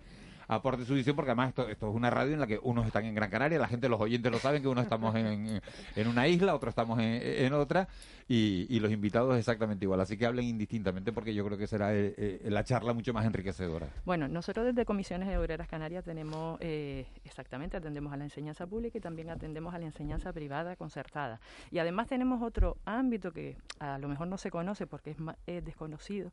aporte 0.51 0.85
su 0.85 0.95
visión, 0.95 1.15
porque 1.15 1.31
además 1.31 1.51
esto, 1.51 1.69
es 1.69 1.83
una 1.83 2.11
radio 2.11 2.35
en 2.35 2.41
la 2.41 2.47
que 2.47 2.59
unos 2.63 2.87
están 2.87 3.05
en 3.05 3.15
Gran 3.15 3.31
Canaria, 3.31 3.59
la 3.59 3.69
gente, 3.69 3.89
los 3.89 4.01
oyentes 4.01 4.31
lo 4.33 4.39
saben, 4.39 4.63
que 4.63 4.69
unos 4.69 4.85
estamos 4.85 5.15
en, 5.15 5.61
en 5.97 6.09
una 6.09 6.27
isla, 6.27 6.55
otros 6.55 6.73
estamos 6.73 6.99
en, 7.01 7.53
otra, 7.53 7.89
y, 8.29 8.81
los 8.81 8.91
invitados 8.91 9.39
exactamente 9.39 9.85
igual. 9.85 10.01
Así 10.01 10.17
que 10.17 10.27
hablen 10.27 10.47
indistintamente, 10.47 11.13
porque 11.13 11.35
yo 11.35 11.45
creo 11.45 11.59
que 11.59 11.67
será 11.67 11.95
eh, 11.95 12.15
eh, 12.17 12.41
la 12.45 12.65
charla 12.65 12.93
mucho 12.93 13.13
más 13.13 13.27
enriquecedora. 13.27 13.89
Bueno, 14.05 14.27
nosotros 14.27 14.67
desde 14.67 14.85
Comisiones 14.85 15.29
de 15.29 15.67
Canarias 15.69 16.05
tenemos, 16.05 16.59
eh, 16.61 17.07
exactamente, 17.25 17.77
atendemos 17.77 18.13
a 18.13 18.17
la 18.17 18.25
enseñanza 18.25 18.67
pública 18.67 18.99
y 18.99 19.01
también 19.01 19.31
atendemos 19.31 19.75
a 19.75 19.79
la 19.79 19.87
enseñanza 19.87 20.33
privada 20.33 20.75
concertada. 20.77 21.41
Y 21.71 21.79
además 21.79 22.09
tenemos 22.09 22.43
otro 22.43 22.77
ámbito 22.85 23.33
que 23.33 23.57
a 23.79 23.99
lo 23.99 24.09
mejor 24.09 24.27
no 24.27 24.39
se 24.39 24.51
conoce 24.51 24.87
porque 24.87 25.11
es, 25.11 25.17
es 25.47 25.65
desconocido, 25.65 26.33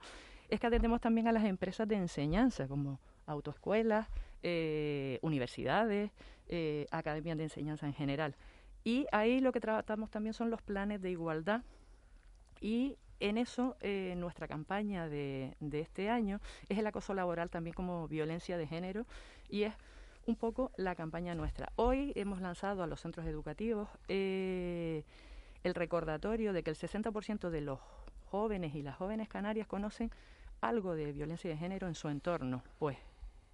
es 0.50 0.60
que 0.60 0.68
atendemos 0.68 1.02
también 1.02 1.28
a 1.28 1.32
las 1.32 1.44
empresas 1.44 1.88
de 1.88 1.96
enseñanza, 1.96 2.68
como 2.68 3.00
autoescuelas, 3.28 4.08
eh, 4.44 5.20
universidades, 5.22 6.12
eh, 6.48 6.88
academias 6.92 7.38
de 7.38 7.44
enseñanza 7.44 7.86
en 7.86 7.94
general. 7.94 8.36
Y 8.84 9.06
ahí 9.12 9.40
lo 9.42 9.52
que 9.52 9.60
tratamos 9.60 10.10
también 10.10 10.34
son 10.34 10.50
los 10.50 10.62
planes 10.62 11.02
de 11.02 11.12
igualdad 11.12 11.62
y 12.62 12.98
en 13.20 13.38
eso 13.38 13.76
eh, 13.82 14.14
nuestra 14.18 14.48
campaña 14.48 15.10
de, 15.10 15.56
este 15.72 16.10
año 16.10 16.40
es 16.70 16.78
el 16.78 16.88
acoso 16.88 17.14
laboral 17.14 17.50
también 17.50 17.74
como 17.74 18.08
violencia 18.08 18.58
de 18.58 18.68
género 18.68 19.06
y 19.50 19.64
es 19.64 19.74
un 20.26 20.36
poco 20.36 20.72
la 20.78 20.96
campaña 20.96 21.36
nuestra. 21.36 21.72
Hoy 21.76 22.14
hemos 22.16 22.42
lanzado 22.42 22.84
a 22.84 22.88
los 22.88 23.02
centros 23.02 23.26
educativos 23.26 23.90
el 24.08 25.04
recordatorio 25.64 26.54
de 26.54 26.64
que 26.64 26.70
el 26.70 26.78
60% 26.78 27.50
de 27.50 27.62
los 27.62 27.80
jóvenes 28.30 28.76
y 28.76 28.82
las 28.82 28.96
jóvenes 28.96 29.28
canarias 29.28 29.68
conocen 29.68 30.12
algo 30.62 30.96
de 30.96 31.12
violencia 31.12 31.50
de 31.50 31.58
género 31.58 31.88
en 31.88 31.96
su 31.96 32.10
entorno. 32.10 32.64
Pues 32.80 32.98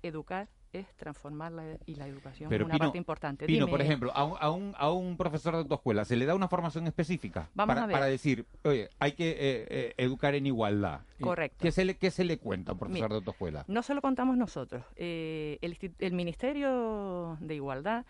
educar 0.04 0.50
es 0.74 0.88
transformarla 0.96 1.78
y 1.86 1.96
la 1.96 2.08
educación 2.08 2.52
es 2.52 2.62
una 2.62 2.78
parte 2.78 2.98
importante. 2.98 3.46
Pino, 3.46 3.68
por 3.68 3.82
ejemplo, 3.82 4.12
a 4.16 4.24
un, 4.26 4.38
a, 4.40 4.50
un, 4.50 4.74
a 4.76 4.92
un 4.92 5.18
profesor 5.18 5.54
de 5.54 5.60
autoescuela, 5.60 6.04
¿se 6.04 6.16
le 6.16 6.26
da 6.26 6.34
una 6.34 6.48
formación 6.48 6.88
específica 6.88 7.50
para, 7.56 7.88
para 7.88 8.06
decir, 8.08 8.48
oye, 8.64 8.90
hay 9.00 9.12
que 9.14 9.30
eh, 9.30 9.68
eh, 9.70 9.94
educar 9.98 10.34
en 10.34 10.48
igualdad? 10.48 11.02
Correcto. 11.22 11.60
¿Qué 11.62 11.72
se 11.72 11.86
le, 11.86 11.96
qué 11.96 12.10
se 12.10 12.24
le 12.24 12.40
cuenta 12.40 12.72
a 12.72 12.74
un 12.74 12.80
profesor 12.80 13.10
de 13.10 13.16
autoescuela? 13.18 13.66
No 13.68 13.84
se 13.84 13.94
lo 13.94 14.02
contamos 14.02 14.36
nosotros. 14.36 14.84
Eh, 14.96 15.60
el, 15.62 15.78
el, 16.00 16.14
Ministerio 16.14 17.38
de 17.40 17.56
Igualdad 17.56 18.06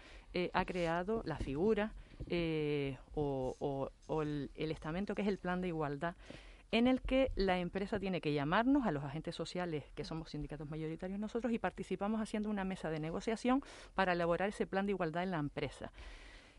ha 0.54 0.66
creado 0.66 1.22
la 1.26 1.38
figura 1.38 1.92
o, 3.14 3.90
o, 4.08 4.22
el, 4.22 4.52
el 4.56 4.72
estamento 4.72 5.16
que 5.16 5.22
es 5.22 5.28
el 5.28 5.38
Plan 5.38 5.62
de 5.62 5.68
Igualdad 5.68 6.16
en 6.74 6.88
el 6.88 7.04
que 7.04 7.32
la 7.36 7.60
empresa 7.60 8.00
tiene 8.00 8.20
que 8.20 8.34
llamarnos 8.34 8.88
a 8.88 8.92
los 8.92 9.04
agentes 9.04 9.36
sociales, 9.36 9.84
que 9.94 10.04
somos 10.04 10.32
sindicatos 10.32 10.68
mayoritarios 10.72 11.20
nosotros, 11.20 11.54
y 11.54 11.60
participamos 11.60 12.20
haciendo 12.20 12.50
una 12.50 12.64
mesa 12.64 12.90
de 12.90 13.00
negociación 13.00 13.62
para 13.94 14.14
elaborar 14.14 14.50
ese 14.50 14.66
plan 14.66 14.88
de 14.88 14.94
igualdad 14.94 15.22
en 15.22 15.30
la 15.30 15.38
empresa. 15.38 15.92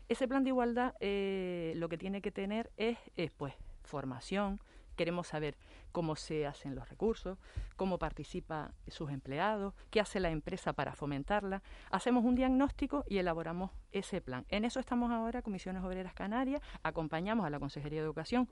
Ese 0.07 0.25
plan 0.29 0.45
de 0.45 0.51
igualdad 0.51 0.93
eh, 1.01 1.73
lo 1.75 1.89
que 1.89 1.97
tiene 1.97 2.21
que 2.21 2.31
tener 2.31 2.71
es, 2.77 2.97
pues, 3.35 3.55
formación, 3.83 4.61
queremos 4.95 5.27
saber 5.27 5.57
cómo 5.91 6.15
se 6.15 6.47
hacen 6.47 6.75
los 6.75 6.87
recursos, 6.87 7.37
cómo 7.75 7.99
participa 7.99 8.71
sus 8.87 9.11
empleados, 9.11 9.73
qué 9.89 9.99
hace 9.99 10.21
la 10.21 10.29
empresa 10.29 10.71
para 10.71 10.95
fomentarla. 10.95 11.61
Hacemos 11.91 12.23
un 12.23 12.35
diagnóstico 12.35 13.03
y 13.09 13.17
elaboramos 13.17 13.71
ese 13.91 14.21
plan. 14.21 14.45
En 14.47 14.63
eso 14.63 14.79
estamos 14.79 15.11
ahora, 15.11 15.41
Comisiones 15.41 15.83
Obreras 15.83 16.13
Canarias, 16.13 16.61
acompañamos 16.83 17.45
a 17.45 17.49
la 17.49 17.59
Consejería 17.59 17.99
de 17.99 18.05
Educación 18.05 18.47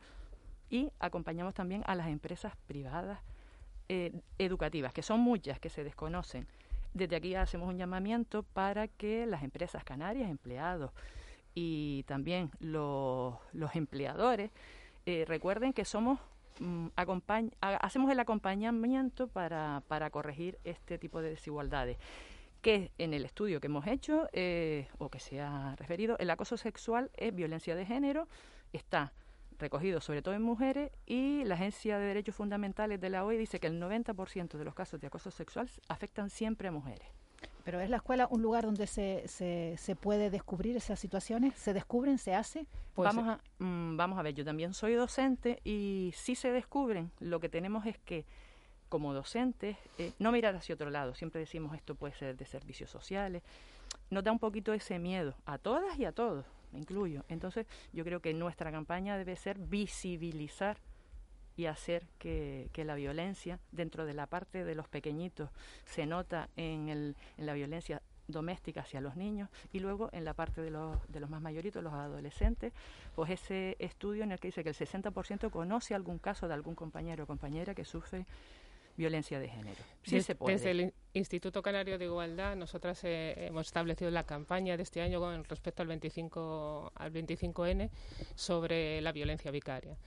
y 0.70 0.92
acompañamos 1.00 1.54
también 1.54 1.84
a 1.86 1.96
las 1.96 2.08
empresas 2.08 2.54
privadas 2.68 3.20
eh, 3.90 4.12
educativas, 4.38 4.94
que 4.94 5.02
son 5.02 5.20
muchas 5.20 5.60
que 5.60 5.70
se 5.70 5.84
desconocen. 5.84 6.48
Desde 6.94 7.16
aquí 7.16 7.36
hacemos 7.36 7.70
un 7.70 7.78
llamamiento 7.78 8.44
para 8.44 8.88
que 8.88 9.26
las 9.26 9.44
empresas 9.44 9.84
canarias, 9.84 10.30
empleados 10.30 10.92
y 11.56 12.04
también 12.04 12.52
los, 12.60 13.36
empleadores 13.74 14.52
eh, 15.06 15.26
recuerden 15.28 15.74
que 15.74 15.86
somos 15.86 16.20
mm, 16.60 16.88
hacemos 17.62 18.12
el 18.12 18.20
acompañamiento 18.20 19.28
para, 19.28 19.84
para 19.88 20.10
corregir 20.10 20.60
este 20.64 20.98
tipo 20.98 21.22
de 21.22 21.32
desigualdades 21.32 21.98
que 22.64 22.92
en 22.98 23.14
el 23.14 23.26
estudio 23.26 23.60
que 23.60 23.68
hemos 23.68 23.86
hecho 23.86 24.30
eh, 24.32 24.88
o 24.98 25.10
que 25.10 25.20
se 25.20 25.42
ha 25.42 25.76
referido, 25.76 26.18
el 26.18 26.30
acoso 26.30 26.56
sexual 26.58 27.12
es 27.18 27.36
violencia 27.36 27.76
de 27.76 27.86
género, 27.86 28.28
está 28.72 29.12
recogido 29.60 30.02
sobre 30.02 30.22
todo 30.22 30.34
en 30.34 30.42
mujeres 30.42 30.92
y 31.06 31.44
la 31.46 31.56
Agencia 31.56 31.98
de 31.98 32.06
Derechos 32.06 32.36
Fundamentales 32.36 33.00
de 33.00 33.10
la 33.10 33.26
OE 33.26 33.38
dice 33.38 33.60
que 33.60 33.68
el 33.68 33.82
90% 33.82 34.58
de 34.58 34.66
los 34.66 34.74
casos 34.74 35.00
de 35.00 35.08
acoso 35.08 35.32
sexual 35.32 35.70
afectan 35.88 36.30
siempre 36.30 36.68
a 36.68 36.72
mujeres. 36.72 37.08
Pero 37.64 37.80
es 37.80 37.90
la 37.90 37.98
escuela 37.98 38.28
un 38.30 38.42
lugar 38.42 38.66
donde 38.66 38.88
se, 38.88 39.28
se, 39.28 39.76
se 39.78 39.96
puede 39.96 40.30
descubrir 40.30 40.76
esas 40.76 41.00
situaciones, 41.00 41.56
se 41.56 41.74
descubren, 41.74 42.18
se 42.18 42.36
hace. 42.36 42.66
Pues 42.94 43.08
vamos 43.14 43.28
a 43.28 43.64
mm, 43.64 43.96
vamos 43.96 44.20
a 44.20 44.22
ver, 44.22 44.34
yo 44.34 44.44
también 44.44 44.74
soy 44.74 44.94
docente 44.94 45.62
y 45.64 46.12
si 46.16 46.36
se 46.36 46.52
descubren, 46.52 47.12
lo 47.20 47.40
que 47.40 47.50
tenemos 47.50 47.86
es 47.86 47.98
que 48.00 48.26
como 48.90 49.14
docentes 49.14 49.78
eh, 49.98 50.12
no 50.20 50.32
mirar 50.32 50.56
hacia 50.56 50.76
otro 50.76 50.90
lado. 50.90 51.16
Siempre 51.16 51.40
decimos 51.40 51.74
esto 51.74 51.96
puede 51.96 52.14
ser 52.14 52.38
de 52.38 52.46
servicios 52.46 52.90
sociales. 52.90 53.42
Nos 54.10 54.24
da 54.24 54.32
un 54.32 54.40
poquito 54.40 54.74
ese 54.74 55.00
miedo 55.00 55.34
a 55.46 55.58
todas 55.58 55.98
y 55.98 56.06
a 56.06 56.12
todos 56.12 56.46
incluyo. 56.78 57.24
Entonces, 57.30 57.66
yo 57.92 58.04
creo 58.04 58.22
que 58.22 58.34
nuestra 58.34 58.72
campaña 58.72 59.18
debe 59.18 59.36
ser 59.36 59.58
visibilizar 59.60 60.78
y 61.56 61.66
hacer 61.66 62.08
que, 62.18 62.70
la 62.76 62.96
violencia 62.96 63.60
dentro 63.72 64.06
de 64.06 64.14
la 64.14 64.28
parte 64.28 64.64
de 64.64 64.76
los 64.76 64.88
pequeñitos 64.88 65.50
se 65.86 66.06
nota 66.06 66.50
en, 66.56 66.90
el, 66.90 67.16
la 67.38 67.54
violencia 67.54 68.02
doméstica 68.28 68.82
hacia 68.82 69.02
los 69.02 69.16
niños 69.16 69.50
y 69.72 69.80
luego 69.80 70.10
en 70.14 70.24
la 70.26 70.34
parte 70.34 70.62
de 70.62 70.72
los, 70.72 70.98
de 71.12 71.20
los 71.20 71.30
más 71.30 71.42
mayoritos, 71.42 71.84
los 71.84 71.94
adolescentes, 71.94 72.74
pues 73.16 73.32
ese 73.32 73.76
estudio 73.80 74.24
en 74.24 74.32
el 74.32 74.40
que 74.40 74.48
dice 74.48 74.64
que 74.64 74.70
el 74.70 74.76
60% 74.76 75.50
conoce 75.52 75.94
algún 75.94 76.20
caso 76.20 76.48
de 76.48 76.54
algún 76.54 76.76
compañero 76.76 77.26
o 77.26 77.28
compañera 77.28 77.76
que 77.76 77.86
sufre 77.86 78.26
violencia 78.96 79.40
de 79.40 79.50
género. 79.50 79.82
Sí 80.04 80.22
se 80.22 80.36
puede. 80.36 80.58
Desde 80.58 80.72
el 80.72 80.94
Instituto 81.14 81.62
Canario 81.62 81.98
de 81.98 82.06
Igualdad, 82.06 82.56
nosotras 82.56 83.04
eh, 83.04 83.48
hemos 83.48 83.68
establecido 83.68 84.12
la 84.12 84.24
campaña 84.26 84.78
de 84.78 84.84
este 84.84 85.02
año 85.02 85.20
con 85.20 85.44
respecto 85.46 85.82
al 85.82 85.88
25 85.88 86.92
al 86.96 87.14
25N 87.14 87.90
sobre 88.36 89.02
la 89.02 89.12
violencia 89.12 89.52
vicaria. 89.52 89.98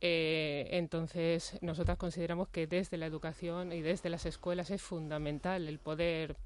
Eh, 0.00 0.68
entonces, 0.72 1.58
nosotras 1.60 1.98
consideramos 1.98 2.48
que 2.48 2.66
desde 2.66 2.96
la 2.98 3.06
educación 3.06 3.72
y 3.72 3.82
desde 3.82 4.10
las 4.10 4.26
escuelas 4.26 4.70
es 4.70 4.80
fundamental 4.80 5.66
el 5.66 5.78
poder 5.78 6.36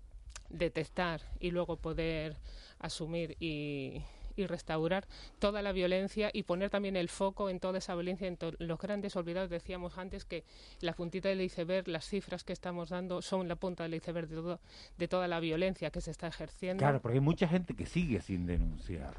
detectar 0.48 1.20
y 1.40 1.50
luego 1.50 1.76
poder 1.76 2.36
asumir 2.78 3.36
y, 3.40 4.02
y 4.36 4.46
restaurar 4.46 5.06
toda 5.38 5.62
la 5.62 5.72
violencia 5.72 6.30
y 6.32 6.42
poner 6.44 6.70
también 6.70 6.96
el 6.96 7.08
foco 7.08 7.50
en 7.50 7.60
toda 7.60 7.78
esa 7.78 7.94
violencia, 7.94 8.28
en 8.28 8.38
los 8.58 8.78
grandes 8.78 9.16
olvidados. 9.16 9.50
Decíamos 9.50 9.98
antes 9.98 10.24
que 10.24 10.44
la 10.80 10.92
puntita 10.94 11.28
del 11.28 11.40
iceberg, 11.40 11.88
las 11.88 12.06
cifras 12.06 12.44
que 12.44 12.52
estamos 12.52 12.90
dando 12.90 13.22
son 13.22 13.48
la 13.48 13.56
punta 13.56 13.84
del 13.84 13.94
iceberg 13.94 14.28
de, 14.28 14.36
todo, 14.36 14.60
de 14.98 15.08
toda 15.08 15.28
la 15.28 15.40
violencia 15.40 15.90
que 15.90 16.00
se 16.00 16.10
está 16.10 16.28
ejerciendo. 16.28 16.80
Claro, 16.80 17.00
porque 17.00 17.18
hay 17.18 17.24
mucha 17.24 17.48
gente 17.48 17.74
que 17.74 17.86
sigue 17.86 18.20
sin 18.20 18.46
denunciar. 18.46 19.14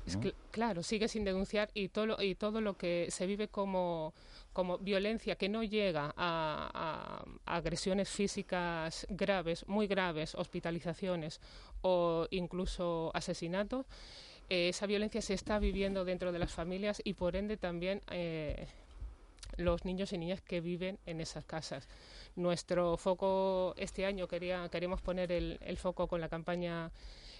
claro, 0.51 0.84
sigue 0.84 1.08
sin 1.08 1.24
denunciar 1.24 1.70
y 1.74 1.89
todo 1.89 2.05
lo, 2.05 2.22
y 2.22 2.36
todo 2.36 2.62
lo 2.62 2.77
que 2.77 3.08
se 3.10 3.25
vive 3.25 3.48
como 3.48 4.13
como 4.53 4.77
violencia 4.77 5.36
que 5.36 5.50
no 5.50 5.63
llega 5.63 6.13
a, 6.15 7.25
a, 7.46 7.55
agresiones 7.58 8.08
físicas 8.08 9.05
graves, 9.10 9.67
muy 9.67 9.88
graves, 9.88 10.36
hospitalizaciones 10.36 11.41
o 11.82 12.27
incluso 12.29 13.12
asesinatos, 13.13 13.86
eh, 14.53 14.69
esa 14.69 14.86
violencia 14.86 15.19
se 15.19 15.33
está 15.33 15.57
viviendo 15.57 16.05
dentro 16.05 16.31
de 16.31 16.38
las 16.38 16.51
familias 16.51 17.01
y 17.03 17.15
por 17.15 17.36
ende 17.36 17.57
también 17.57 18.03
eh, 18.12 18.67
los 19.57 19.83
niños 19.83 20.13
y 20.13 20.19
niñas 20.19 20.41
que 20.41 20.62
viven 20.62 21.00
en 21.07 21.22
esas 21.22 21.43
casas. 21.43 21.89
Nuestro 22.36 22.98
foco 22.98 23.74
este 23.77 24.05
año 24.05 24.27
quería, 24.27 24.69
queremos 24.69 25.01
poner 25.01 25.31
el, 25.31 25.77
foco 25.77 26.07
con 26.07 26.22
la 26.22 26.29
campaña 26.29 26.91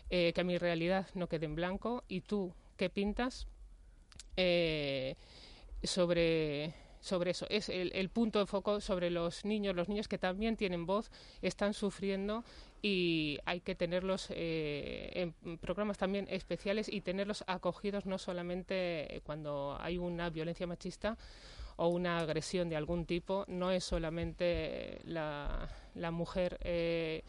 eh, 0.10 0.34
que 0.34 0.44
mi 0.44 0.58
realidad 0.58 1.06
no 1.14 1.28
quede 1.28 1.46
en 1.46 1.54
blanco 1.54 2.04
y 2.08 2.22
tú 2.22 2.52
qué 2.78 2.90
pintas 2.90 3.46
sobre 5.84 6.74
sobre 7.00 7.32
eso. 7.32 7.46
Es 7.50 7.70
el, 7.70 8.10
punto 8.10 8.40
de 8.40 8.48
foco 8.48 8.80
sobre 8.80 9.12
los 9.12 9.46
niños, 9.46 9.76
los 9.76 9.90
niños 9.90 10.08
que 10.08 10.18
también 10.18 10.56
tienen 10.56 10.86
voz, 10.86 11.12
están 11.42 11.74
sufriendo 11.74 12.44
y 12.84 13.40
hay 13.46 13.62
que 13.62 13.76
tenerlos 13.76 14.28
eh, 14.30 15.32
en 15.44 15.58
programas 15.58 15.98
también 15.98 16.28
especiales 16.30 16.90
y 16.90 17.00
tenerlos 17.00 17.46
acogidos 17.48 18.06
no 18.06 18.18
solamente 18.18 19.22
cuando 19.26 19.78
hay 19.80 19.98
una 19.98 20.30
violencia 20.30 20.68
machista 20.68 21.18
o 21.78 21.88
una 21.88 22.20
agresión 22.20 22.70
de 22.70 22.76
algún 22.76 23.06
tipo, 23.06 23.46
no 23.48 23.72
es 23.72 23.84
solamente 23.84 25.00
la, 25.06 25.70
mujer 26.12 26.60
eh, 26.62 27.24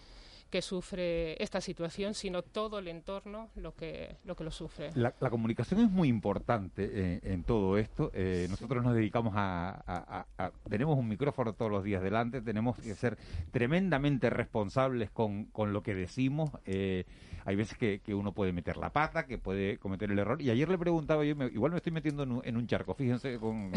que 0.55 0.63
sufre 0.63 1.43
esta 1.43 1.61
situación, 1.61 2.15
sino 2.15 2.43
todo 2.43 2.79
el 2.79 2.87
entorno 2.87 3.49
lo 3.57 3.75
que 3.75 4.19
lo, 4.23 4.37
que 4.37 4.45
lo 4.45 4.53
sufre. 4.53 4.93
La, 4.95 5.11
comunicación 5.11 5.81
es 5.81 5.91
muy 5.91 6.07
importante 6.07 6.89
eh, 6.93 7.21
en 7.25 7.43
todo 7.43 7.77
esto. 7.77 8.13
Eh, 8.15 8.47
nosotros 8.49 8.85
nos 8.85 8.95
dedicamos 8.95 9.35
a, 9.37 10.27
Tenemos 10.71 10.97
un 10.97 11.09
micrófono 11.09 11.55
todos 11.55 11.73
los 11.73 11.83
días 11.83 12.05
delante, 12.05 12.41
tenemos 12.41 12.77
que 12.77 12.95
ser 12.95 13.19
tremendamente 13.51 14.31
responsables 14.31 15.11
con, 15.11 15.47
con 15.47 15.73
lo 15.73 15.83
que 15.83 15.93
decimos. 15.93 16.53
Eh, 16.67 17.05
hay 17.47 17.57
veces 17.57 17.77
que, 17.77 18.01
uno 18.15 18.31
puede 18.31 18.53
meter 18.53 18.77
la 18.77 18.91
pata, 18.91 19.27
que 19.27 19.39
puede 19.39 19.79
cometer 19.79 20.09
el 20.13 20.21
error. 20.21 20.41
Y 20.41 20.51
ayer 20.51 20.69
le 20.69 20.79
preguntaba, 20.79 21.25
yo 21.25 21.35
igual 21.53 21.73
me 21.73 21.79
estoy 21.79 21.93
metiendo 21.93 22.23
en 22.45 22.57
un, 22.57 22.67
charco, 22.69 22.95
fíjense 22.95 23.41
con, 23.41 23.73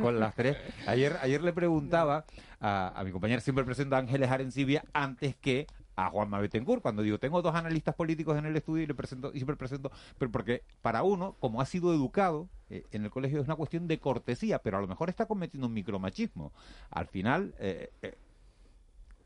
con, 0.00 0.18
las 0.18 0.34
tres. 0.34 0.56
Ayer, 0.86 1.14
ayer 1.20 1.42
le 1.42 1.52
preguntaba 1.52 2.24
a, 2.58 2.98
a 2.98 3.04
mi 3.04 3.12
compañera, 3.12 3.42
siempre 3.42 3.66
presenta 3.66 3.96
a 3.96 3.98
Ángeles 3.98 4.30
Arencibia, 4.30 4.82
antes 4.94 5.36
que 5.36 5.66
a 6.06 6.10
Juan 6.10 6.30
Betancourt 6.30 6.82
cuando 6.82 7.02
digo 7.02 7.18
tengo 7.18 7.42
dos 7.42 7.54
analistas 7.54 7.94
políticos 7.94 8.36
en 8.38 8.46
el 8.46 8.56
estudio 8.56 8.82
y 8.84 8.86
le 8.86 8.94
presento 8.94 9.30
y 9.32 9.38
siempre 9.38 9.56
presento 9.56 9.90
pero 10.18 10.30
porque 10.30 10.62
para 10.80 11.02
uno 11.02 11.36
como 11.40 11.60
ha 11.60 11.66
sido 11.66 11.92
educado 11.92 12.48
eh, 12.70 12.84
en 12.90 13.04
el 13.04 13.10
colegio 13.10 13.40
es 13.40 13.46
una 13.46 13.56
cuestión 13.56 13.86
de 13.86 13.98
cortesía 13.98 14.58
pero 14.60 14.78
a 14.78 14.80
lo 14.80 14.88
mejor 14.88 15.08
está 15.08 15.26
cometiendo 15.26 15.66
un 15.66 15.74
micromachismo. 15.74 16.52
Al 16.90 17.06
final 17.06 17.54
eh, 17.58 17.90
eh, 18.02 18.16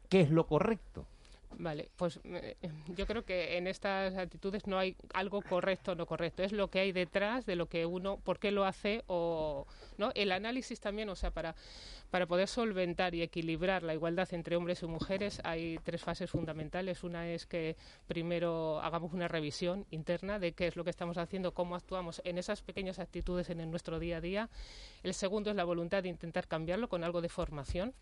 qué 0.09 0.21
es 0.21 0.31
lo 0.31 0.47
correcto 0.47 1.07
Vale, 1.59 1.89
pues 1.97 2.21
eh, 2.25 2.57
yo 2.89 3.07
creo 3.07 3.25
que 3.25 3.57
en 3.57 3.67
estas 3.67 4.15
actitudes 4.17 4.67
no 4.67 4.79
hay 4.79 4.97
algo 5.15 5.41
correcto 5.41 5.93
o 5.93 5.95
no 5.95 6.05
correcto, 6.05 6.43
es 6.43 6.53
lo 6.53 6.69
que 6.69 6.81
hay 6.81 6.93
detrás 6.93 7.47
de 7.47 7.57
lo 7.57 7.67
que 7.67 7.87
uno, 7.87 8.19
por 8.19 8.39
qué 8.39 8.51
lo 8.51 8.65
hace 8.65 9.03
o 9.07 9.67
no. 9.97 10.11
El 10.15 10.33
análisis 10.33 10.81
también, 10.81 11.09
o 11.09 11.17
sea, 11.17 11.31
para 11.31 11.55
para 12.11 12.27
poder 12.27 12.49
solventar 12.49 13.15
y 13.15 13.23
equilibrar 13.23 13.83
la 13.83 13.95
igualdad 13.95 14.33
entre 14.33 14.57
hombres 14.57 14.83
y 14.83 14.87
mujeres 14.87 15.41
hay 15.45 15.79
tres 15.83 16.03
fases 16.03 16.31
fundamentales. 16.31 17.03
Una 17.03 17.29
es 17.29 17.47
que 17.47 17.77
primero 18.07 18.81
hagamos 18.81 19.13
una 19.13 19.29
revisión 19.29 19.87
interna 19.91 20.39
de 20.39 20.53
qué 20.53 20.69
es 20.69 20.77
lo 20.77 20.85
que 20.85 20.91
estamos 20.91 21.19
haciendo, 21.19 21.53
cómo 21.53 21.75
actuamos 21.75 22.23
en 22.25 22.39
esas 22.39 22.63
pequeñas 22.63 22.99
actitudes 22.99 23.51
en 23.51 23.71
nuestro 23.71 23.99
día 23.99 24.19
a 24.19 24.21
día. 24.21 24.49
El 25.03 25.15
segundo 25.15 25.51
es 25.51 25.57
la 25.57 25.65
voluntad 25.65 26.03
de 26.03 26.09
intentar 26.09 26.47
cambiarlo 26.47 26.89
con 26.89 27.05
algo 27.05 27.21
de 27.21 27.29
formación 27.29 27.93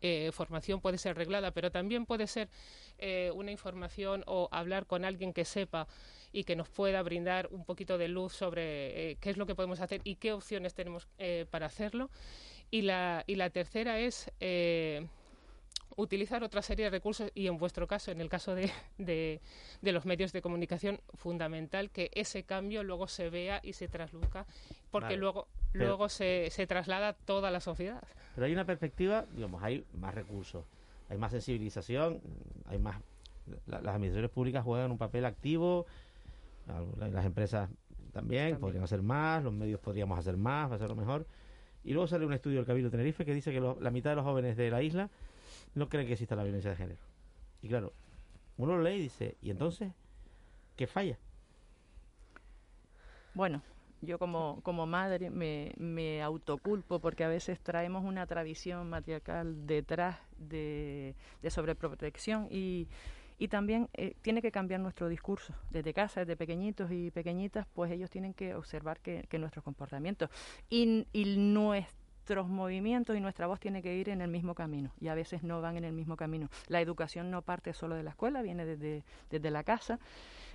eh, 0.00 0.30
formación 0.32 0.80
puede 0.80 0.98
ser 0.98 1.16
reglada, 1.16 1.50
pero 1.50 1.70
también 1.70 2.06
puede 2.06 2.26
ser 2.26 2.48
eh, 2.98 3.30
una 3.34 3.50
información 3.50 4.24
o 4.26 4.48
hablar 4.50 4.86
con 4.86 5.04
alguien 5.04 5.32
que 5.32 5.44
sepa 5.44 5.86
y 6.32 6.44
que 6.44 6.56
nos 6.56 6.68
pueda 6.68 7.02
brindar 7.02 7.48
un 7.50 7.64
poquito 7.64 7.98
de 7.98 8.08
luz 8.08 8.32
sobre 8.32 9.10
eh, 9.10 9.16
qué 9.20 9.30
es 9.30 9.36
lo 9.36 9.46
que 9.46 9.54
podemos 9.54 9.80
hacer 9.80 10.00
y 10.04 10.16
qué 10.16 10.32
opciones 10.32 10.74
tenemos 10.74 11.08
para 11.50 11.66
hacerlo. 11.66 12.10
Y 12.70 12.82
la, 12.82 13.24
y 13.26 13.34
la 13.34 13.50
tercera 13.50 13.98
es 13.98 14.30
utilizar 15.96 16.42
otra 16.42 16.62
serie 16.62 16.86
de 16.86 16.90
recursos 16.90 17.30
y 17.34 17.46
en 17.46 17.58
vuestro 17.58 17.86
caso, 17.86 18.10
en 18.10 18.20
el 18.20 18.28
caso 18.28 18.54
de, 18.54 18.70
de, 18.98 19.40
los 19.92 20.06
medios 20.06 20.32
de 20.32 20.42
comunicación, 20.42 21.00
fundamental 21.14 21.90
que 21.90 22.10
ese 22.14 22.44
cambio 22.44 22.82
luego 22.82 23.08
se 23.08 23.30
vea 23.30 23.60
y 23.62 23.72
se 23.72 23.88
trasluzca, 23.88 24.46
porque 24.90 25.16
luego, 25.16 25.48
luego 25.72 26.08
se, 26.08 26.48
se 26.50 26.66
traslada 26.66 27.08
a 27.08 27.12
toda 27.12 27.50
la 27.50 27.60
sociedad. 27.60 28.02
Pero 28.34 28.46
hay 28.46 28.52
una 28.52 28.64
perspectiva, 28.64 29.26
digamos, 29.34 29.62
hay 29.62 29.84
más 29.94 30.14
recursos, 30.14 30.64
hay 31.08 31.18
más 31.18 31.32
sensibilización, 31.32 32.20
hay 32.66 32.78
más... 32.78 33.00
las 33.66 33.80
administraciones 33.80 34.30
públicas 34.30 34.64
juegan 34.64 34.90
un 34.90 34.98
papel 34.98 35.24
activo, 35.24 35.86
las 36.96 37.24
empresas 37.24 37.68
también, 38.12 38.58
podrían 38.58 38.84
hacer 38.84 39.02
más, 39.02 39.42
los 39.42 39.52
medios 39.52 39.80
podríamos 39.80 40.18
hacer 40.18 40.36
más, 40.36 40.70
va 40.70 40.76
a 40.76 40.78
ser 40.78 40.88
lo 40.88 40.96
mejor. 40.96 41.26
Y 41.82 41.92
luego 41.92 42.06
sale 42.06 42.26
un 42.26 42.32
estudio 42.32 42.58
del 42.58 42.66
Cabildo 42.66 42.90
Tenerife 42.90 43.24
que 43.24 43.34
dice 43.34 43.52
que 43.52 43.60
la 43.60 43.90
mitad 43.90 44.10
de 44.10 44.16
los 44.16 44.24
jóvenes 44.24 44.56
de 44.56 44.70
la 44.70 44.82
isla 44.82 45.08
no 45.74 45.88
creen 45.88 46.06
que 46.06 46.14
exista 46.14 46.36
la 46.36 46.42
violencia 46.42 46.70
de 46.70 46.76
género. 46.76 47.00
Y 47.62 47.68
claro, 47.68 47.92
uno 48.56 48.76
lo 48.76 48.82
lee 48.82 48.96
y 48.96 49.02
dice, 49.02 49.36
¿y 49.42 49.50
entonces 49.50 49.92
qué 50.76 50.86
falla? 50.86 51.18
Bueno, 53.34 53.62
yo 54.02 54.18
como, 54.18 54.60
como 54.62 54.86
madre 54.86 55.30
me, 55.30 55.72
me 55.76 56.22
autoculpo 56.22 57.00
porque 57.00 57.24
a 57.24 57.28
veces 57.28 57.60
traemos 57.60 58.04
una 58.04 58.26
tradición 58.26 58.88
matriarcal 58.88 59.66
detrás 59.66 60.18
de, 60.38 61.14
de 61.42 61.50
sobreprotección 61.50 62.48
y, 62.50 62.88
y 63.38 63.48
también 63.48 63.88
eh, 63.94 64.14
tiene 64.22 64.42
que 64.42 64.52
cambiar 64.52 64.80
nuestro 64.80 65.08
discurso. 65.08 65.54
Desde 65.70 65.94
casa, 65.94 66.20
desde 66.20 66.36
pequeñitos 66.36 66.90
y 66.92 67.10
pequeñitas, 67.10 67.66
pues 67.74 67.90
ellos 67.90 68.10
tienen 68.10 68.34
que 68.34 68.54
observar 68.54 69.00
que, 69.00 69.26
nuestros 69.38 69.64
comportamientos 69.64 70.30
y, 70.68 71.06
y 71.12 71.36
nuestros 72.30 72.48
movimientos 72.48 73.16
y 73.16 73.20
nuestra 73.20 73.48
voz 73.48 73.58
tiene 73.58 73.82
que 73.82 73.96
ir 73.96 74.08
en 74.08 74.20
el 74.20 74.30
mismo 74.30 74.54
camino 74.54 74.92
y 75.00 75.08
a 75.08 75.14
veces 75.14 75.42
no 75.42 75.60
van 75.60 75.76
en 75.76 75.82
el 75.82 75.92
mismo 75.92 76.16
camino. 76.16 76.48
La 76.68 76.80
educación 76.80 77.28
no 77.28 77.42
parte 77.42 77.72
solo 77.72 77.96
de 77.96 78.04
la 78.04 78.10
escuela, 78.10 78.40
viene 78.40 78.64
desde, 78.64 79.02
desde 79.30 79.50
la 79.50 79.64
casa 79.64 79.98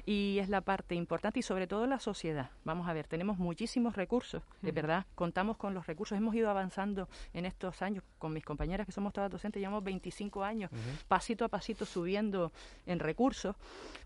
y 0.05 0.37
es 0.39 0.49
la 0.49 0.61
parte 0.61 0.95
importante 0.95 1.39
y 1.39 1.41
sobre 1.41 1.67
todo 1.67 1.87
la 1.87 1.99
sociedad. 1.99 2.51
Vamos 2.63 2.87
a 2.87 2.93
ver, 2.93 3.07
tenemos 3.07 3.37
muchísimos 3.37 3.95
recursos, 3.95 4.43
de 4.61 4.71
verdad, 4.71 5.05
contamos 5.15 5.57
con 5.57 5.73
los 5.73 5.87
recursos, 5.87 6.17
hemos 6.17 6.35
ido 6.35 6.49
avanzando 6.49 7.09
en 7.33 7.45
estos 7.45 7.81
años 7.81 8.03
con 8.19 8.33
mis 8.33 8.45
compañeras 8.45 8.85
que 8.85 8.91
somos 8.91 9.13
todas 9.13 9.31
docentes, 9.31 9.59
llevamos 9.59 9.83
25 9.83 10.43
años, 10.43 10.69
pasito 11.07 11.45
a 11.45 11.49
pasito 11.49 11.85
subiendo 11.85 12.51
en 12.85 12.99
recursos, 12.99 13.55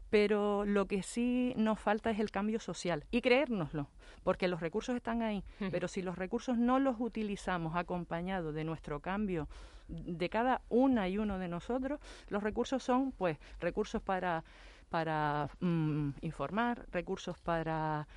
pero 0.10 0.66
lo 0.66 0.88
que 0.88 1.04
sí 1.04 1.54
nos 1.56 1.80
falta 1.80 2.10
es 2.10 2.20
el 2.20 2.32
cambio 2.32 2.60
social 2.60 3.06
y 3.12 3.22
creérnoslo, 3.22 3.88
porque 4.24 4.48
los 4.48 4.62
recursos 4.62 4.96
están 4.96 5.22
ahí, 5.22 5.44
pero 5.72 5.88
si 5.88 6.02
los 6.02 6.18
recursos 6.18 6.58
no 6.58 6.80
los 6.80 6.96
utilizamos 7.00 7.76
acompañados 7.76 8.56
de 8.56 8.64
nuestro 8.64 9.02
cambio 9.02 9.48
de 9.90 10.30
cada 10.30 10.62
una 10.70 11.10
y 11.10 11.18
uno 11.18 11.40
de 11.40 11.48
nosotros, 11.48 12.00
los 12.30 12.44
recursos 12.44 12.84
son 12.84 13.12
pues 13.12 13.38
recursos 13.60 14.02
para 14.02 14.44
para 14.90 15.50
mm, 15.60 16.10
informar, 16.22 16.86
recursos 16.92 17.38
para 17.40 18.08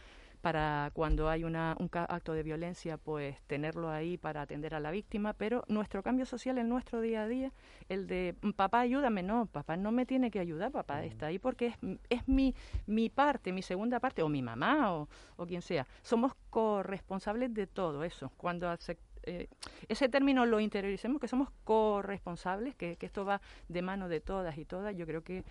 para 0.42 0.90
cuando 0.92 1.30
hay 1.30 1.44
una, 1.44 1.76
un 1.78 1.88
acto 1.92 2.32
de 2.34 2.42
violencia, 2.42 2.98
pues 2.98 3.40
tenerlo 3.46 3.88
ahí 3.90 4.18
para 4.18 4.42
atender 4.42 4.74
a 4.74 4.80
la 4.80 4.90
víctima, 4.90 5.32
pero 5.32 5.64
nuestro 5.68 6.02
cambio 6.02 6.26
social 6.26 6.58
en 6.58 6.68
nuestro 6.68 7.00
día 7.00 7.22
a 7.22 7.28
día, 7.28 7.52
el 7.88 8.08
de 8.08 8.34
mm, 8.42 8.50
papá 8.50 8.80
ayúdame, 8.80 9.22
no, 9.22 9.46
papá 9.46 9.76
no 9.76 9.92
me 9.92 10.04
tiene 10.04 10.30
que 10.30 10.40
ayudar, 10.40 10.72
papá 10.72 11.04
está 11.04 11.26
ahí 11.26 11.38
porque 11.38 11.66
es, 11.68 11.76
es 12.10 12.28
mi, 12.28 12.54
mi 12.86 13.08
parte, 13.08 13.52
mi 13.52 13.62
segunda 13.62 14.00
parte, 14.00 14.22
o 14.22 14.28
mi 14.28 14.42
mamá 14.42 14.92
o, 14.92 15.08
o 15.36 15.46
quien 15.46 15.62
sea. 15.62 15.86
Somos 16.02 16.32
corresponsables 16.50 17.54
de 17.54 17.68
todo 17.68 18.02
eso. 18.02 18.32
Cuando 18.36 18.76
eh, 19.22 19.46
ese 19.88 20.08
término 20.08 20.44
lo 20.44 20.58
interioricemos, 20.58 21.20
que 21.20 21.28
somos 21.28 21.50
corresponsables, 21.62 22.74
que, 22.74 22.96
que 22.96 23.06
esto 23.06 23.24
va 23.24 23.40
de 23.68 23.80
mano 23.80 24.08
de 24.08 24.20
todas 24.20 24.58
y 24.58 24.64
todas, 24.64 24.96
yo 24.96 25.06
creo 25.06 25.22
que 25.22 25.44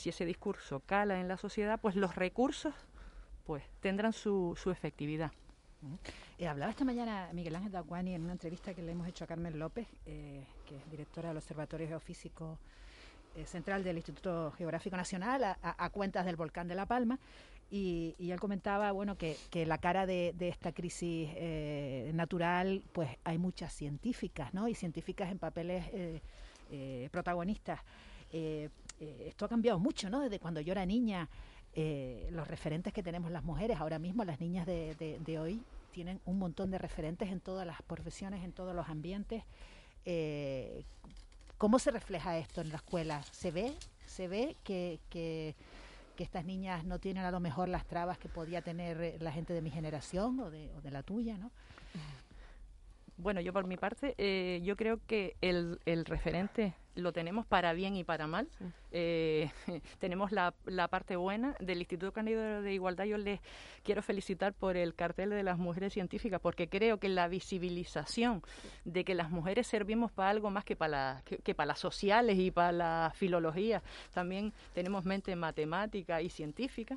si 0.00 0.08
ese 0.08 0.24
discurso 0.24 0.80
cala 0.80 1.20
en 1.20 1.28
la 1.28 1.36
sociedad, 1.36 1.78
pues 1.80 1.94
los 1.94 2.14
recursos 2.14 2.74
pues 3.44 3.62
tendrán 3.80 4.12
su, 4.12 4.56
efectividad. 4.66 5.30
Eh, 6.38 6.48
hablaba 6.48 6.70
esta 6.70 6.84
mañana 6.84 7.28
Miguel 7.32 7.56
Ángel 7.56 7.72
Daguani 7.72 8.14
en 8.14 8.22
una 8.22 8.32
entrevista 8.32 8.74
que 8.74 8.82
le 8.82 8.92
hemos 8.92 9.06
hecho 9.08 9.24
a 9.24 9.26
Carmen 9.26 9.58
López, 9.58 9.88
eh, 10.06 10.44
que 10.66 10.76
es 10.76 10.90
directora 10.90 11.28
del 11.28 11.38
Observatorio 11.38 11.88
Geofísico 11.88 12.58
eh, 13.34 13.44
Central 13.46 13.84
del 13.84 13.96
Instituto 13.96 14.52
Geográfico 14.52 14.96
Nacional, 14.96 15.56
a, 15.62 15.90
cuentas 15.90 16.24
del 16.24 16.36
volcán 16.36 16.66
de 16.66 16.74
La 16.74 16.86
Palma, 16.86 17.18
y, 17.70 18.14
él 18.18 18.40
comentaba 18.40 18.90
bueno 18.92 19.16
que, 19.16 19.36
la 19.66 19.78
cara 19.78 20.06
de, 20.06 20.34
esta 20.40 20.72
crisis 20.72 21.30
natural, 22.14 22.82
pues 22.92 23.10
hay 23.22 23.38
muchas 23.38 23.72
científicas, 23.72 24.54
¿no? 24.54 24.66
Y 24.66 24.74
científicas 24.74 25.30
en 25.30 25.38
papeles 25.38 25.84
protagonistas. 27.10 27.80
Eh, 28.32 28.68
esto 29.00 29.44
ha 29.46 29.48
cambiado 29.48 29.78
mucho, 29.78 30.10
¿no? 30.10 30.20
Desde 30.20 30.38
cuando 30.38 30.60
yo 30.60 30.72
era 30.72 30.84
niña, 30.84 31.28
eh, 31.72 32.28
los 32.32 32.48
referentes 32.48 32.92
que 32.92 33.02
tenemos 33.02 33.30
las 33.30 33.44
mujeres, 33.44 33.78
ahora 33.78 33.98
mismo 33.98 34.24
las 34.24 34.40
niñas 34.40 34.66
de, 34.66 35.38
hoy 35.40 35.62
tienen 35.92 36.20
un 36.24 36.38
montón 36.38 36.70
de 36.70 36.78
referentes 36.78 37.30
en 37.30 37.40
todas 37.40 37.66
las 37.66 37.80
profesiones, 37.82 38.44
en 38.44 38.52
todos 38.52 38.74
los 38.74 38.88
ambientes. 38.88 39.42
Eh, 40.04 40.84
¿Cómo 41.58 41.78
se 41.78 41.90
refleja 41.90 42.38
esto 42.38 42.60
en 42.60 42.70
la 42.70 42.76
escuela? 42.76 43.22
¿Se 43.32 43.50
ve? 43.50 43.74
¿Se 44.06 44.28
ve 44.28 44.56
que, 44.64 45.00
que, 45.10 45.54
estas 46.18 46.44
niñas 46.44 46.84
no 46.84 46.98
tienen 46.98 47.24
a 47.24 47.30
lo 47.30 47.40
mejor 47.40 47.70
las 47.70 47.86
trabas 47.86 48.18
que 48.18 48.28
podía 48.28 48.60
tener 48.60 49.16
la 49.22 49.32
gente 49.32 49.54
de 49.54 49.62
mi 49.62 49.70
generación 49.70 50.38
o 50.40 50.50
de, 50.50 50.68
la 50.90 51.02
tuya, 51.02 51.38
¿no? 51.38 51.50
Bueno, 53.16 53.40
yo 53.40 53.54
por 53.54 53.66
mi 53.66 53.78
parte, 53.78 54.14
eh, 54.18 54.60
yo 54.62 54.76
creo 54.76 55.00
que 55.06 55.34
el, 55.40 55.80
el, 55.86 56.04
referente 56.04 56.74
lo 56.94 57.12
tenemos 57.12 57.46
para 57.46 57.72
bien 57.72 57.96
y 57.96 58.04
para 58.04 58.26
mal. 58.26 58.48
Eh, 58.92 59.50
tenemos 59.98 60.32
la, 60.32 60.54
la, 60.66 60.88
parte 60.88 61.16
buena 61.16 61.54
del 61.60 61.78
Instituto 61.78 62.12
Cándido 62.12 62.62
de 62.62 62.74
Igualdad. 62.74 63.04
Yo 63.04 63.18
les 63.18 63.40
quiero 63.82 64.02
felicitar 64.02 64.52
por 64.52 64.76
el 64.76 64.94
cartel 64.94 65.30
de 65.30 65.42
las 65.42 65.58
mujeres 65.58 65.92
científicas, 65.92 66.40
porque 66.40 66.68
creo 66.68 66.98
que 66.98 67.08
la 67.08 67.28
visibilización 67.28 68.42
de 68.84 69.04
que 69.04 69.14
las 69.14 69.30
mujeres 69.30 69.66
servimos 69.66 70.10
para 70.12 70.30
algo 70.30 70.50
más 70.50 70.64
que 70.64 70.76
para, 70.76 71.22
que, 71.24 71.54
para 71.54 71.68
las 71.68 71.78
sociales 71.78 72.38
y 72.38 72.50
para 72.50 72.72
la 72.72 73.12
filología, 73.14 73.82
también 74.12 74.52
tenemos 74.74 75.04
mente 75.04 75.34
matemática 75.36 76.20
y 76.22 76.30
científica. 76.30 76.96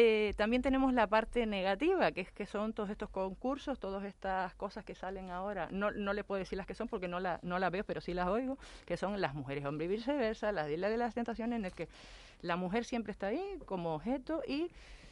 Eh, 0.00 0.32
también 0.36 0.62
tenemos 0.62 0.94
la 0.94 1.08
parte 1.08 1.44
negativa, 1.44 2.12
que 2.12 2.20
es 2.20 2.30
que 2.30 2.46
son 2.46 2.72
todos 2.72 2.88
estos 2.88 3.10
concursos, 3.10 3.80
todas 3.80 4.04
estas 4.04 4.54
cosas 4.54 4.84
que 4.84 4.94
salen 4.94 5.30
ahora. 5.30 5.66
No, 5.72 5.90
no 5.90 6.12
le 6.12 6.22
puedo 6.22 6.38
decir 6.38 6.56
las 6.56 6.68
que 6.68 6.74
son 6.76 6.86
porque 6.86 7.08
no 7.08 7.18
la, 7.18 7.40
no 7.42 7.58
las 7.58 7.72
veo, 7.72 7.82
pero 7.82 8.00
sí 8.00 8.14
las 8.14 8.28
oigo, 8.28 8.58
que 8.86 8.96
son 8.96 9.20
las 9.20 9.34
mujeres 9.34 9.64
hombre 9.64 9.86
y 9.86 9.88
viceversa, 9.88 10.52
la 10.52 10.70
isla 10.70 10.88
de 10.88 10.98
las 10.98 11.14
tentaciones, 11.14 11.58
en 11.58 11.64
el 11.64 11.72
que 11.72 11.88
la 12.42 12.54
mujer 12.54 12.84
siempre 12.84 13.10
está 13.10 13.26
ahí 13.26 13.42
como 13.66 13.96
objeto 13.96 14.40
y 14.46 14.70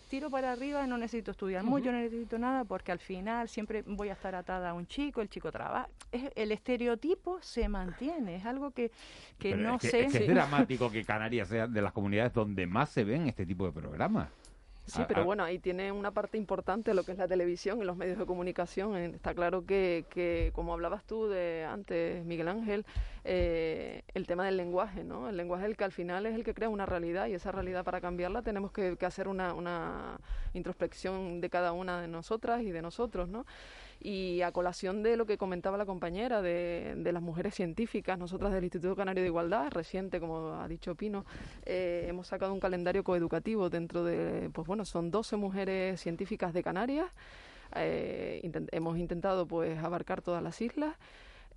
tiro 0.08 0.30
para 0.30 0.52
arriba, 0.52 0.86
no 0.86 0.98
necesito 0.98 1.32
estudiar 1.32 1.64
mucho, 1.64 1.90
no 1.90 1.98
necesito 1.98 2.38
nada, 2.38 2.62
porque 2.62 2.92
al 2.92 3.00
final 3.00 3.48
siempre 3.48 3.82
voy 3.82 4.10
a 4.10 4.12
estar 4.12 4.36
atada 4.36 4.70
a 4.70 4.74
un 4.74 4.86
chico, 4.86 5.20
el 5.20 5.28
chico 5.28 5.50
trabaja. 5.50 5.88
el 6.12 6.52
estereotipo 6.52 7.42
se 7.42 7.68
mantiene, 7.68 8.36
es 8.36 8.46
algo 8.46 8.70
que, 8.70 8.92
que 9.36 9.56
no 9.56 9.80
sé. 9.80 10.04
Es, 10.04 10.14
es 10.14 10.28
dramático 10.28 10.92
que 10.92 11.04
Canarias 11.04 11.48
sea 11.48 11.66
de 11.66 11.82
las 11.82 11.92
comunidades 11.92 12.32
donde 12.32 12.68
más 12.68 12.90
se 12.90 13.02
ven 13.02 13.26
este 13.26 13.44
tipo 13.44 13.66
de 13.66 13.72
programas. 13.72 14.28
Sí, 14.86 15.02
pero 15.08 15.24
bueno, 15.24 15.42
ahí 15.42 15.58
tiene 15.58 15.90
una 15.90 16.12
parte 16.12 16.38
importante 16.38 16.94
lo 16.94 17.02
que 17.02 17.12
es 17.12 17.18
la 17.18 17.26
televisión 17.26 17.82
y 17.82 17.84
los 17.84 17.96
medios 17.96 18.18
de 18.18 18.24
comunicación. 18.24 18.96
Está 18.96 19.34
claro 19.34 19.66
que, 19.66 20.04
que 20.10 20.52
como 20.54 20.72
hablabas 20.72 21.04
tú 21.04 21.26
de 21.26 21.64
antes, 21.64 22.24
Miguel 22.24 22.46
Ángel, 22.46 22.86
eh, 23.24 24.02
el 24.14 24.28
tema 24.28 24.46
del 24.46 24.56
lenguaje, 24.56 25.02
¿no? 25.02 25.28
El 25.28 25.36
lenguaje 25.36 25.64
es 25.64 25.70
el 25.70 25.76
que 25.76 25.84
al 25.84 25.92
final 25.92 26.24
es 26.26 26.36
el 26.36 26.44
que 26.44 26.54
crea 26.54 26.68
una 26.68 26.86
realidad 26.86 27.26
y 27.26 27.34
esa 27.34 27.50
realidad 27.50 27.84
para 27.84 28.00
cambiarla 28.00 28.42
tenemos 28.42 28.70
que, 28.70 28.96
que 28.96 29.06
hacer 29.06 29.26
una, 29.26 29.54
una 29.54 30.18
introspección 30.54 31.40
de 31.40 31.50
cada 31.50 31.72
una 31.72 32.00
de 32.00 32.06
nosotras 32.06 32.62
y 32.62 32.70
de 32.70 32.80
nosotros, 32.80 33.28
¿no? 33.28 33.44
Y 34.00 34.42
a 34.42 34.52
colación 34.52 35.02
de 35.02 35.16
lo 35.16 35.26
que 35.26 35.38
comentaba 35.38 35.76
la 35.76 35.86
compañera 35.86 36.42
de, 36.42 36.94
de, 36.96 37.12
las 37.12 37.22
mujeres 37.22 37.54
científicas, 37.54 38.18
nosotras 38.18 38.52
del 38.52 38.64
Instituto 38.64 38.94
Canario 38.94 39.22
de 39.22 39.28
Igualdad, 39.28 39.70
reciente, 39.70 40.20
como 40.20 40.60
ha 40.60 40.68
dicho 40.68 40.94
Pino, 40.94 41.24
eh, 41.64 42.06
hemos 42.08 42.28
sacado 42.28 42.52
un 42.52 42.60
calendario 42.60 43.02
coeducativo 43.02 43.70
dentro 43.70 44.04
de, 44.04 44.50
pues 44.52 44.66
bueno, 44.66 44.84
son 44.84 45.10
12 45.10 45.36
mujeres 45.36 46.00
científicas 46.00 46.52
de 46.52 46.62
Canarias. 46.62 47.10
Eh, 47.74 48.48
hemos 48.70 48.98
intentado 48.98 49.46
pues 49.46 49.78
abarcar 49.78 50.22
todas 50.22 50.42
las 50.42 50.60
islas 50.60 50.94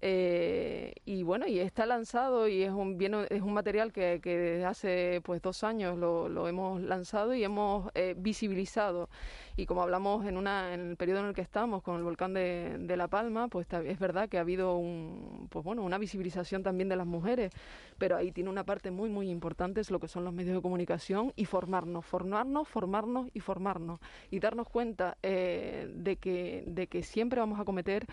eh, 0.02 0.94
y 1.06 1.24
bueno, 1.24 1.46
y 1.46 1.60
está 1.60 1.86
lanzado 1.86 2.48
y 2.48 2.64
es 2.64 2.72
un, 2.72 2.98
bien, 2.98 3.16
es 3.30 3.42
un 3.42 3.54
material 3.54 3.92
que, 3.92 4.20
desde 4.20 4.66
hace 4.66 5.22
pues 5.24 5.42
dos 5.42 5.64
años 5.64 5.98
lo, 5.98 6.48
hemos 6.48 6.82
lanzado 6.82 7.34
y 7.34 7.44
hemos 7.44 7.92
eh, 7.96 8.16
visibilizado. 8.18 9.10
Y 9.58 9.66
como 9.66 9.82
hablamos 9.82 10.26
en, 10.26 10.38
una, 10.38 10.74
en 10.74 10.92
el 10.92 10.96
periodo 10.96 11.20
en 11.20 11.26
el 11.26 11.34
que 11.34 11.42
estamos 11.42 11.84
con 11.84 11.98
el 11.98 12.04
volcán 12.04 12.34
de, 12.34 12.78
de 12.80 12.96
La 12.96 13.10
Palma, 13.10 13.50
pues 13.50 13.68
es 13.86 14.00
verdad 14.00 14.30
que 14.30 14.38
ha 14.38 14.42
habido 14.42 14.78
un, 14.78 15.48
pues 15.50 15.66
bueno, 15.66 15.84
una 15.84 15.98
visibilización 15.98 16.64
también 16.64 16.88
de 16.88 16.96
las 16.96 17.06
mujeres, 17.06 17.52
pero 17.98 18.16
ahí 18.16 18.32
tiene 18.32 18.50
una 18.50 18.64
parte 18.64 18.90
muy, 18.90 19.10
muy 19.10 19.30
importante, 19.30 19.82
es 19.82 19.92
lo 19.92 20.00
que 20.00 20.08
son 20.08 20.24
los 20.24 20.34
medios 20.34 20.56
de 20.56 20.62
comunicación 20.62 21.34
y 21.36 21.44
formarnos, 21.44 22.06
formarnos, 22.06 22.70
formarnos 22.70 23.28
y 23.34 23.42
formarnos. 23.42 24.00
Y 24.32 24.40
darnos 24.40 24.70
cuenta 24.70 25.18
eh, 25.24 25.92
de, 25.94 26.16
que, 26.16 26.64
de 26.66 26.88
que 26.88 27.04
siempre 27.04 27.42
vamos 27.42 27.60
a 27.60 27.66
cometer 27.66 28.06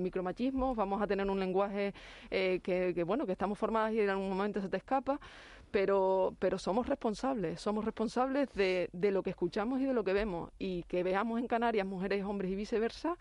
micromachismos, 0.00 0.76
vamos 0.76 1.00
a 1.00 1.03
tener 1.06 1.28
un 1.28 1.40
lenguaje 1.40 1.94
eh, 2.30 2.60
que, 2.62 2.92
que, 2.94 3.04
bueno, 3.04 3.26
que 3.26 3.32
estamos 3.32 3.58
formadas 3.58 3.92
y 3.92 4.00
en 4.00 4.10
algún 4.10 4.28
momento 4.28 4.60
se 4.60 4.68
te 4.68 4.76
escapa, 4.76 5.20
pero, 5.70 6.34
pero 6.38 6.58
somos 6.58 6.88
responsables, 6.88 7.60
somos 7.60 7.84
responsables 7.84 8.48
de, 8.54 8.88
de 8.92 9.10
lo 9.10 9.22
que 9.22 9.30
escuchamos 9.30 9.80
y 9.80 9.84
de 9.84 9.92
lo 9.92 10.04
que 10.04 10.12
vemos. 10.12 10.50
Y 10.58 10.84
que 10.84 11.02
veamos 11.02 11.40
en 11.40 11.48
Canarias 11.48 11.86
mujeres, 11.86 12.24
hombres 12.24 12.50
y 12.52 12.54
viceversa, 12.54 13.16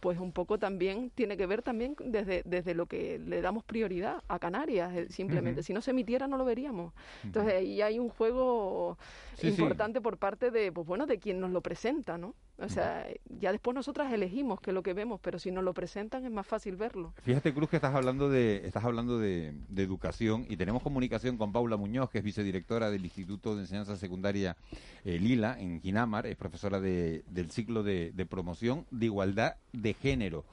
pues 0.00 0.18
un 0.18 0.32
poco 0.32 0.58
también 0.58 1.08
tiene 1.14 1.38
que 1.38 1.46
ver 1.46 1.62
también 1.62 1.96
desde, 1.98 2.42
desde 2.44 2.74
lo 2.74 2.84
que 2.84 3.18
le 3.18 3.40
damos 3.40 3.64
prioridad 3.64 4.22
a 4.28 4.38
Canarias, 4.38 4.92
simplemente. 5.08 5.60
Uh 5.60 5.62
-huh. 5.62 5.66
Si 5.66 5.72
no 5.72 5.80
se 5.80 5.92
emitiera 5.92 6.28
no 6.28 6.36
lo 6.36 6.44
veríamos. 6.44 6.92
Entonces 7.22 7.54
ahí 7.54 7.80
hay 7.80 7.98
un 7.98 8.10
juego 8.10 8.98
sí, 9.38 9.48
importante 9.48 10.00
sí. 10.00 10.02
por 10.02 10.18
parte 10.18 10.50
de, 10.50 10.70
pues 10.72 10.86
bueno, 10.86 11.06
de 11.06 11.18
quien 11.18 11.40
nos 11.40 11.52
lo 11.52 11.62
presenta, 11.62 12.18
¿no? 12.18 12.34
O 12.58 12.68
sea, 12.68 13.06
ya 13.40 13.50
después 13.50 13.74
nosotras 13.74 14.12
elegimos 14.12 14.60
qué 14.60 14.70
es 14.70 14.74
lo 14.74 14.82
que 14.82 14.94
vemos, 14.94 15.20
pero 15.20 15.40
si 15.40 15.50
nos 15.50 15.64
lo 15.64 15.74
presentan 15.74 16.24
es 16.24 16.30
más 16.30 16.46
fácil 16.46 16.76
verlo. 16.76 17.12
Fíjate, 17.22 17.52
Cruz, 17.52 17.68
que 17.68 17.76
estás 17.76 17.94
hablando 17.94 18.28
de 18.28 18.66
estás 18.66 18.84
hablando 18.84 19.18
de, 19.18 19.54
de 19.68 19.82
educación 19.82 20.46
y 20.48 20.56
tenemos 20.56 20.82
comunicación 20.82 21.36
con 21.36 21.52
Paula 21.52 21.76
Muñoz, 21.76 22.10
que 22.10 22.18
es 22.18 22.24
vicedirectora 22.24 22.90
del 22.90 23.04
Instituto 23.04 23.56
de 23.56 23.62
Enseñanza 23.62 23.96
Secundaria 23.96 24.56
eh, 25.04 25.18
Lila, 25.18 25.56
en 25.58 25.80
Ginamar, 25.80 26.26
es 26.26 26.36
profesora 26.36 26.80
de, 26.80 27.24
del 27.26 27.50
ciclo 27.50 27.82
de, 27.82 28.12
de 28.12 28.26
promoción 28.26 28.86
de 28.92 29.06
igualdad 29.06 29.56
de 29.72 29.94
género. 29.94 30.44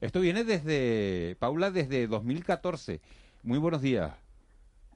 Esto 0.00 0.20
viene 0.20 0.44
desde, 0.44 1.34
Paula, 1.40 1.72
desde 1.72 2.06
2014. 2.06 3.00
Muy 3.42 3.58
buenos 3.58 3.82
días. 3.82 4.12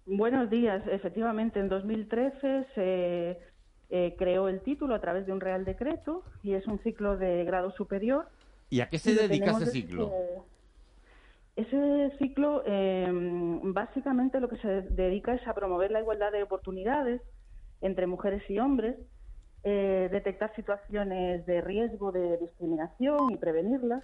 Buenos 0.06 0.50
días. 0.50 0.82
Efectivamente, 0.86 1.60
en 1.60 1.68
2013 1.68 2.66
se 2.74 3.51
eh, 3.92 4.16
creó 4.18 4.48
el 4.48 4.60
título 4.62 4.94
a 4.96 5.00
través 5.00 5.26
de 5.26 5.32
un 5.32 5.40
Real 5.40 5.64
Decreto 5.64 6.24
y 6.42 6.54
es 6.54 6.66
un 6.66 6.80
ciclo 6.80 7.16
de 7.16 7.44
grado 7.44 7.70
superior. 7.72 8.26
¿Y 8.70 8.80
a 8.80 8.88
qué 8.88 8.98
se 8.98 9.14
dedica 9.14 9.52
ese 9.52 9.66
ciclo? 9.66 10.10
ese 11.54 12.10
ciclo, 12.18 12.62
eh, 12.66 13.06
básicamente 13.62 14.40
lo 14.40 14.48
que 14.48 14.56
se 14.56 14.82
dedica 14.82 15.34
es 15.34 15.46
a 15.46 15.54
promover 15.54 15.90
la 15.90 16.00
igualdad 16.00 16.32
de 16.32 16.42
oportunidades 16.42 17.20
entre 17.82 18.06
mujeres 18.06 18.42
y 18.48 18.58
hombres, 18.58 18.96
eh, 19.62 20.08
detectar 20.10 20.54
situaciones 20.56 21.44
de 21.44 21.60
riesgo 21.60 22.10
de 22.10 22.38
discriminación 22.38 23.30
y 23.30 23.36
prevenirlas, 23.36 24.02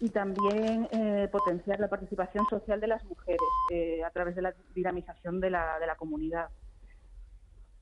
y 0.00 0.08
también 0.08 0.88
eh, 0.90 1.28
potenciar 1.30 1.78
la 1.78 1.88
participación 1.88 2.44
social 2.48 2.80
de 2.80 2.86
las 2.88 3.04
mujeres 3.04 3.40
eh, 3.70 4.02
a 4.02 4.10
través 4.10 4.34
de 4.34 4.42
la 4.42 4.54
dinamización 4.74 5.38
de 5.40 5.50
la, 5.50 5.78
de 5.78 5.86
la 5.86 5.94
comunidad. 5.96 6.48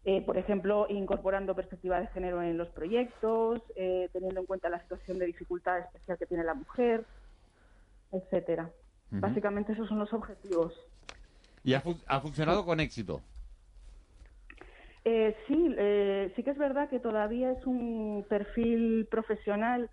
Eh, 0.05 0.23
por 0.23 0.39
ejemplo, 0.39 0.87
incorporando 0.89 1.55
perspectiva 1.55 2.01
de 2.01 2.07
género 2.09 2.43
en 2.43 2.57
los 2.57 2.69
proyectos, 2.69 3.61
eh, 3.77 4.09
teniendo 4.13 4.41
en 4.41 4.47
cuenta 4.47 4.71
la 4.71 4.81
situación 4.81 5.19
de 5.19 5.27
dificultad 5.27 5.79
especial 5.79 6.17
que 6.17 6.27
tiene 6.27 6.45
la 6.45 6.55
mujer, 6.55 7.05
etcétera. 8.11 8.71
Uh 9.11 9.17
-huh. 9.17 9.21
Básicamente 9.21 9.73
esos 9.73 9.89
son 9.89 9.99
los 9.99 10.13
objetivos. 10.13 10.73
¿Y 11.63 11.75
ha 11.75 12.21
funcionado 12.21 12.65
con 12.65 12.81
éxito? 12.81 13.21
Eh, 15.05 15.35
sí, 15.47 15.75
eh, 15.79 16.33
sí 16.37 16.43
que 16.43 16.51
es 16.51 16.59
verdad 16.59 16.89
que 16.89 17.01
todavía 17.01 17.53
es 17.53 17.67
un 17.67 18.25
perfil 18.29 19.07
profesional 19.11 19.91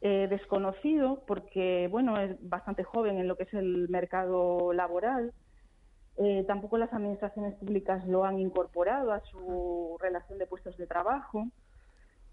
eh, 0.00 0.28
desconocido 0.30 1.22
porque, 1.26 1.88
bueno, 1.90 2.18
es 2.18 2.36
bastante 2.48 2.82
joven 2.82 3.18
en 3.18 3.28
lo 3.28 3.36
que 3.36 3.44
es 3.44 3.54
el 3.54 3.88
mercado 3.88 4.72
laboral. 4.72 5.32
Eh, 6.18 6.44
tampoco 6.46 6.78
las 6.78 6.92
administraciones 6.92 7.54
públicas 7.54 8.06
lo 8.06 8.24
han 8.24 8.38
incorporado 8.38 9.12
a 9.12 9.20
su 9.20 9.96
relación 10.00 10.38
de 10.38 10.46
puestos 10.46 10.76
de 10.78 10.86
trabajo. 10.86 11.48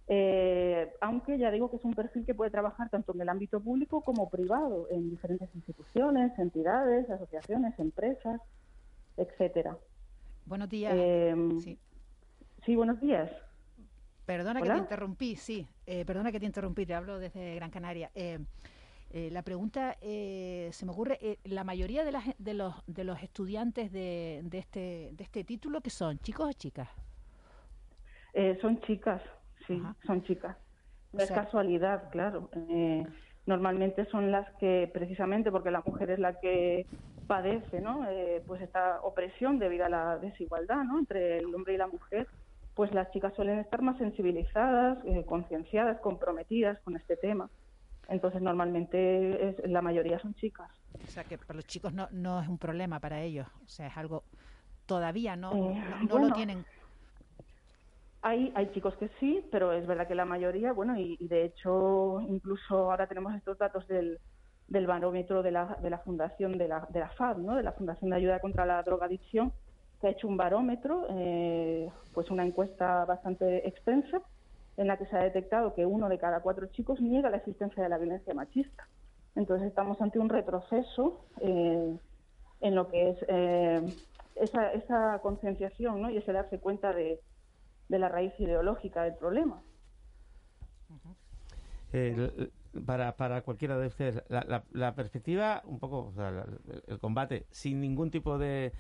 Eh, 0.08 0.92
aunque 1.02 1.38
ya 1.38 1.52
digo 1.52 1.70
que 1.70 1.78
es 1.78 1.86
un 1.86 1.94
perfil 1.94 2.26
que 2.26 2.34
puede 2.34 2.52
trabajar 2.52 2.90
tanto 2.90 3.14
en 3.14 3.22
el 3.22 3.30
ámbito 3.30 3.60
público 3.60 4.02
como 4.02 4.30
privado, 4.30 4.88
en 4.90 5.10
diferentes 5.10 5.50
instituciones, 5.56 6.38
entidades, 6.40 7.10
asociaciones, 7.10 7.78
empresas, 7.78 8.42
etcétera. 9.18 9.78
Buenos 10.46 10.70
días. 10.70 10.94
Eh, 10.96 11.36
sí. 11.62 11.78
sí. 12.66 12.76
buenos 12.76 13.00
días. 13.00 13.30
Perdona 14.26 14.62
¿Hola? 14.62 14.74
que 14.74 14.80
te 14.80 14.84
interrumpí, 14.84 15.36
sí. 15.36 15.68
Eh, 15.86 16.06
perdona 16.06 16.32
que 16.32 16.40
te 16.40 16.46
interrumpí, 16.46 16.86
te 16.86 16.94
hablo 16.94 17.20
desde 17.20 17.56
Gran 17.56 17.70
Canaria. 17.70 18.12
Eh, 19.16 19.30
la 19.32 19.44
pregunta 19.44 19.96
eh, 20.02 20.70
se 20.72 20.88
me 20.88 20.92
ocurre, 20.92 21.20
eh, 21.22 21.38
la 21.44 21.64
mayoría 21.64 22.04
de, 22.04 22.12
la, 22.12 22.24
de, 22.40 22.54
los, 22.56 22.74
de 22.88 23.04
los 23.04 23.22
estudiantes 23.22 23.92
de, 23.92 24.42
de, 24.44 24.58
este, 24.58 25.12
de 25.14 25.24
este 25.24 25.44
título, 25.44 25.82
¿qué 25.82 25.92
son? 25.92 26.18
¿Chicos 26.18 26.50
o 26.50 26.54
chicas? 26.54 26.90
Eh, 28.34 28.58
son 28.60 28.82
chicas, 28.82 29.22
sí, 29.68 29.78
Ajá. 29.80 29.96
son 30.08 30.24
chicas. 30.24 30.58
No 31.12 31.22
o 31.24 31.28
sea, 31.28 31.38
es 31.38 31.44
casualidad, 31.44 32.10
claro. 32.10 32.50
Eh, 32.56 33.06
normalmente 33.46 34.06
son 34.06 34.32
las 34.32 34.50
que, 34.56 34.90
precisamente 34.92 35.52
porque 35.52 35.70
la 35.70 35.84
mujer 35.86 36.10
es 36.10 36.18
la 36.18 36.40
que 36.40 36.88
padece, 37.28 37.82
¿no? 37.82 38.10
Eh, 38.10 38.44
pues 38.48 38.64
esta 38.64 39.00
opresión 39.04 39.60
debido 39.60 39.86
a 39.86 39.90
la 39.90 40.18
desigualdad, 40.18 40.84
¿no? 40.86 40.98
Entre 40.98 41.38
el 41.38 41.54
hombre 41.54 41.76
y 41.76 41.78
la 41.78 41.86
mujer, 41.86 42.28
pues 42.74 42.92
las 42.96 43.12
chicas 43.12 43.36
suelen 43.36 43.60
estar 43.60 43.84
más 43.84 44.00
sensibilizadas, 44.00 44.98
eh, 45.06 45.24
concienciadas, 45.28 46.00
comprometidas 46.02 46.80
con 46.82 46.96
este 46.96 47.16
tema. 47.16 47.52
Entonces, 48.10 48.42
normalmente 48.42 49.50
es, 49.50 49.70
la 49.70 49.82
mayoría 49.82 50.20
son 50.20 50.34
chicas. 50.36 50.70
O 51.04 51.08
sea, 51.08 51.24
que 51.24 51.38
para 51.38 51.56
los 51.56 51.66
chicos 51.66 51.94
no, 51.94 52.08
no 52.12 52.42
es 52.42 52.48
un 52.48 52.58
problema 52.58 53.00
para 53.00 53.22
ellos. 53.22 53.48
O 53.64 53.68
sea, 53.68 53.88
es 53.88 53.98
algo 53.98 54.24
todavía 54.86 55.36
no, 55.36 55.52
eh, 55.54 55.56
no, 55.56 56.00
no 56.02 56.08
bueno, 56.08 56.28
lo 56.30 56.36
tienen. 56.36 56.66
Hay, 58.22 58.52
hay 58.56 58.72
chicos 58.72 58.96
que 58.96 59.10
sí, 59.20 59.46
pero 59.52 59.74
es 59.74 59.86
verdad 59.86 60.08
que 60.08 60.16
la 60.16 60.26
mayoría, 60.26 60.72
bueno, 60.72 60.98
y, 60.98 61.18
y 61.20 61.28
de 61.28 61.46
hecho, 61.46 62.22
incluso 62.22 62.92
ahora 62.92 63.08
tenemos 63.08 63.36
estos 63.36 63.58
datos 63.58 63.86
del, 63.88 64.20
del 64.68 64.88
barómetro 64.88 65.44
de 65.44 65.52
la, 65.52 65.78
de 65.82 65.90
la 65.90 66.00
Fundación 66.00 66.58
de 66.58 66.68
la, 66.68 66.88
de 66.90 67.00
la 67.00 67.10
FAD, 67.10 67.38
¿no? 67.38 67.56
de 67.56 67.64
la 67.64 67.74
Fundación 67.74 68.10
de 68.10 68.16
Ayuda 68.18 68.40
contra 68.40 68.66
la 68.66 68.82
Drogadicción, 68.82 69.52
que 70.00 70.08
ha 70.08 70.12
hecho 70.12 70.28
un 70.28 70.38
barómetro, 70.38 71.06
eh, 71.10 71.90
pues 72.14 72.30
una 72.32 72.46
encuesta 72.46 73.06
bastante 73.06 73.68
extensa, 73.68 74.22
en 74.78 74.88
la 74.88 74.98
que 74.98 75.06
se 75.06 75.16
ha 75.16 75.24
detectado 75.24 75.74
que 75.76 75.86
uno 75.86 76.10
de 76.10 76.18
cada 76.18 76.42
cuatro 76.42 76.68
chicos 76.68 77.00
niega 77.00 77.30
la 77.30 77.38
existencia 77.38 77.84
de 77.84 77.90
la 77.90 77.98
violencia 77.98 78.34
machista. 78.34 78.88
Entonces 79.36 79.68
estamos 79.68 80.00
ante 80.02 80.20
un 80.20 80.30
retroceso 80.30 81.26
eh, 81.42 81.98
en 82.62 82.76
lo 82.76 82.88
que 82.90 83.10
es 83.10 83.18
eh, 83.28 83.82
esa, 84.36 84.72
esa 84.74 85.20
concienciación 85.22 86.02
¿no? 86.02 86.10
y 86.10 86.18
ese 86.18 86.32
darse 86.34 86.60
cuenta 86.60 86.94
de, 86.94 87.20
de 87.90 88.00
la 88.00 88.10
raíz 88.10 88.34
ideológica 88.40 89.04
del 89.04 89.16
problema. 89.16 89.62
Eh, 91.94 92.50
para, 92.86 93.16
para 93.16 93.42
cualquiera 93.44 93.78
de 93.78 93.88
ustedes, 93.88 94.24
la, 94.30 94.96
perspectiva, 94.96 95.62
un 95.66 95.80
poco, 95.80 96.12
el 96.88 97.00
combate, 97.00 97.46
sin 97.52 97.80
ningún 97.80 98.10
tipo 98.10 98.40
de, 98.40 98.74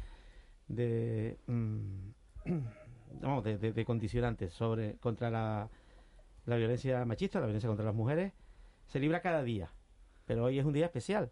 de, 0.68 1.38
mm, 1.46 2.10
de, 3.44 3.74
de, 3.74 3.86
condicionantes 3.86 4.54
sobre 4.54 4.98
contra 4.98 5.30
la, 5.30 5.70
la 6.46 6.58
violencia 6.58 7.04
machista, 7.06 7.40
la 7.40 7.46
violencia 7.46 7.68
contra 7.68 7.86
las 7.86 7.96
mujeres, 7.96 8.34
se 8.88 9.00
libra 9.00 9.22
cada 9.22 9.44
día. 9.44 9.72
Pero 10.26 10.46
hoy 10.46 10.60
es 10.60 10.66
un 10.66 10.74
día 10.74 10.86
especial. 10.86 11.32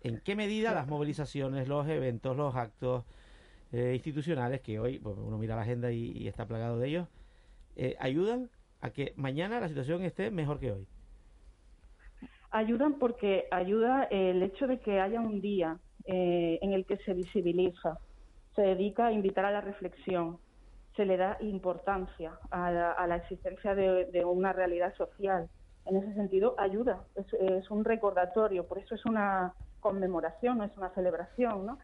¿En 0.00 0.20
qué 0.20 0.34
medida 0.34 0.74
las 0.74 0.86
movilizaciones, 0.88 1.68
los 1.68 1.86
eventos, 1.88 2.36
los 2.36 2.54
actos 2.54 3.04
eh, 3.72 3.92
institucionales, 3.94 4.60
que 4.60 4.78
hoy 4.78 4.98
pues, 4.98 5.16
uno 5.16 5.38
mira 5.38 5.56
la 5.56 5.62
agenda 5.62 5.92
y, 5.92 6.26
está 6.26 6.46
plagado 6.46 6.78
de 6.78 6.88
ellos, 6.88 7.08
eh, 7.76 7.96
ayudan 8.00 8.50
a 8.80 8.90
que 8.90 9.14
mañana 9.16 9.60
la 9.60 9.68
situación 9.68 10.02
esté 10.02 10.30
mejor 10.30 10.58
que 10.58 10.72
hoy? 10.72 10.86
Ayudan 12.50 12.98
porque 12.98 13.46
ayuda 13.50 14.04
el 14.10 14.42
hecho 14.42 14.66
de 14.66 14.78
que 14.80 15.00
haya 15.00 15.20
un 15.20 15.40
día 15.40 15.78
eh, 16.04 16.58
en 16.60 16.72
el 16.72 16.84
que 16.84 16.98
se 16.98 17.14
visibiliza, 17.14 17.98
se 18.54 18.62
dedica 18.62 19.06
a 19.06 19.12
invitar 19.12 19.44
a 19.44 19.52
la 19.52 19.60
reflexión, 19.60 20.38
se 20.96 21.04
le 21.04 21.16
da 21.16 21.36
importancia 21.40 22.32
a 22.50 22.70
la, 22.70 23.16
existencia 23.16 23.74
de, 23.74 24.24
una 24.24 24.52
realidad 24.52 24.94
social. 24.96 25.48
En 25.86 25.96
ese 25.96 26.14
sentido, 26.14 26.54
ayuda, 26.58 27.04
es, 27.16 27.70
un 27.70 27.84
recordatorio, 27.84 28.66
por 28.66 28.78
eso 28.78 28.94
es 28.94 29.04
una 29.04 29.54
conmemoración, 29.80 30.58
no 30.58 30.64
es 30.64 30.76
una 30.76 30.90
celebración, 30.90 31.66
¿no? 31.66 31.78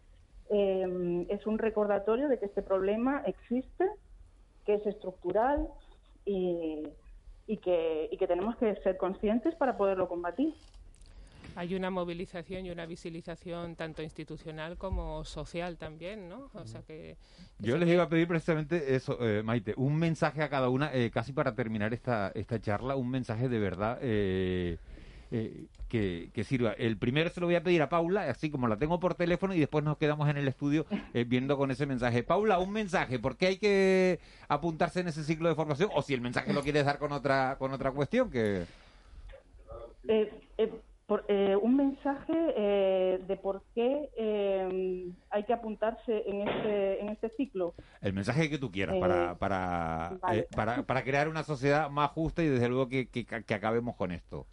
Eh, 0.50 1.26
es 1.28 1.46
un 1.46 1.58
recordatorio 1.58 2.28
de 2.28 2.38
que 2.38 2.46
este 2.46 2.62
problema 2.62 3.22
existe, 3.26 3.86
que 4.64 4.74
es 4.74 4.86
estructural 4.86 5.68
y, 6.24 6.88
y, 7.46 7.56
que, 7.58 8.08
y 8.10 8.16
que 8.16 8.26
tenemos 8.26 8.56
que 8.56 8.76
ser 8.76 8.96
conscientes 8.96 9.54
para 9.56 9.76
poderlo 9.76 10.08
combatir 10.08 10.54
hay 11.58 11.74
una 11.74 11.90
movilización 11.90 12.66
y 12.66 12.70
una 12.70 12.86
visibilización 12.86 13.74
tanto 13.74 14.00
institucional 14.00 14.78
como 14.78 15.24
social 15.24 15.76
también, 15.76 16.28
¿no? 16.28 16.52
O 16.54 16.64
sea 16.64 16.82
que... 16.82 17.16
Yo 17.58 17.76
les 17.76 17.88
iba 17.88 18.04
a 18.04 18.08
pedir 18.08 18.28
precisamente 18.28 18.94
eso, 18.94 19.18
eh, 19.20 19.42
Maite, 19.42 19.74
un 19.76 19.96
mensaje 19.96 20.40
a 20.44 20.48
cada 20.48 20.68
una, 20.68 20.94
eh, 20.94 21.10
casi 21.10 21.32
para 21.32 21.56
terminar 21.56 21.92
esta, 21.92 22.30
esta 22.36 22.60
charla, 22.60 22.94
un 22.94 23.10
mensaje 23.10 23.48
de 23.48 23.58
verdad 23.58 23.98
eh, 24.00 24.78
que, 25.88 26.30
que, 26.32 26.44
sirva. 26.44 26.74
El 26.74 26.96
primero 26.96 27.28
se 27.28 27.40
lo 27.40 27.46
voy 27.46 27.56
a 27.56 27.62
pedir 27.64 27.82
a 27.82 27.88
Paula, 27.88 28.30
así 28.30 28.50
como 28.50 28.68
la 28.68 28.76
tengo 28.76 29.00
por 29.00 29.16
teléfono, 29.16 29.52
y 29.52 29.58
después 29.58 29.82
nos 29.82 29.98
quedamos 29.98 30.28
en 30.28 30.36
el 30.36 30.46
estudio 30.46 30.86
viendo 31.26 31.56
con 31.56 31.72
ese 31.72 31.86
mensaje. 31.86 32.22
Paula, 32.22 32.60
un 32.60 32.70
mensaje, 32.70 33.18
¿por 33.18 33.36
qué 33.36 33.46
hay 33.48 33.58
que 33.58 34.20
apuntarse 34.46 35.00
en 35.00 35.08
ese 35.08 35.24
ciclo 35.24 35.48
de 35.48 35.56
formación? 35.56 35.90
O 35.92 36.02
si 36.02 36.14
el 36.14 36.20
mensaje 36.20 36.52
lo 36.52 36.62
quieres 36.62 36.84
dar 36.84 37.00
con 37.00 37.10
otra, 37.10 37.56
con 37.58 37.72
otra 37.72 37.90
cuestión 37.90 38.30
que... 38.30 38.64
Eh, 40.06 40.30
un 41.08 41.76
mensaje 41.76 42.34
eh, 42.56 43.20
de 43.26 43.36
por 43.36 43.62
qué 43.74 44.10
eh, 44.16 45.10
hay 45.30 45.44
que 45.44 45.52
apuntarse 45.54 46.22
en 46.26 46.46
este, 46.46 47.00
en 47.00 47.08
este 47.08 47.30
ciclo. 47.30 47.74
El 48.02 48.12
mensaje 48.12 48.50
que 48.50 48.58
tú 48.58 48.70
quieras 48.70 48.96
para, 48.98 49.38
para, 49.38 50.18
para, 50.54 50.82
para, 50.82 51.02
crear 51.02 51.28
una 51.28 51.44
sociedad 51.44 51.88
más 51.88 52.10
justa 52.10 52.42
y 52.42 52.48
desde 52.48 52.68
luego 52.68 52.88
que, 52.88 53.08
que, 53.08 53.24
que 53.24 53.54
acabemos 53.54 53.96
con 53.96 54.12
esto. 54.12 54.46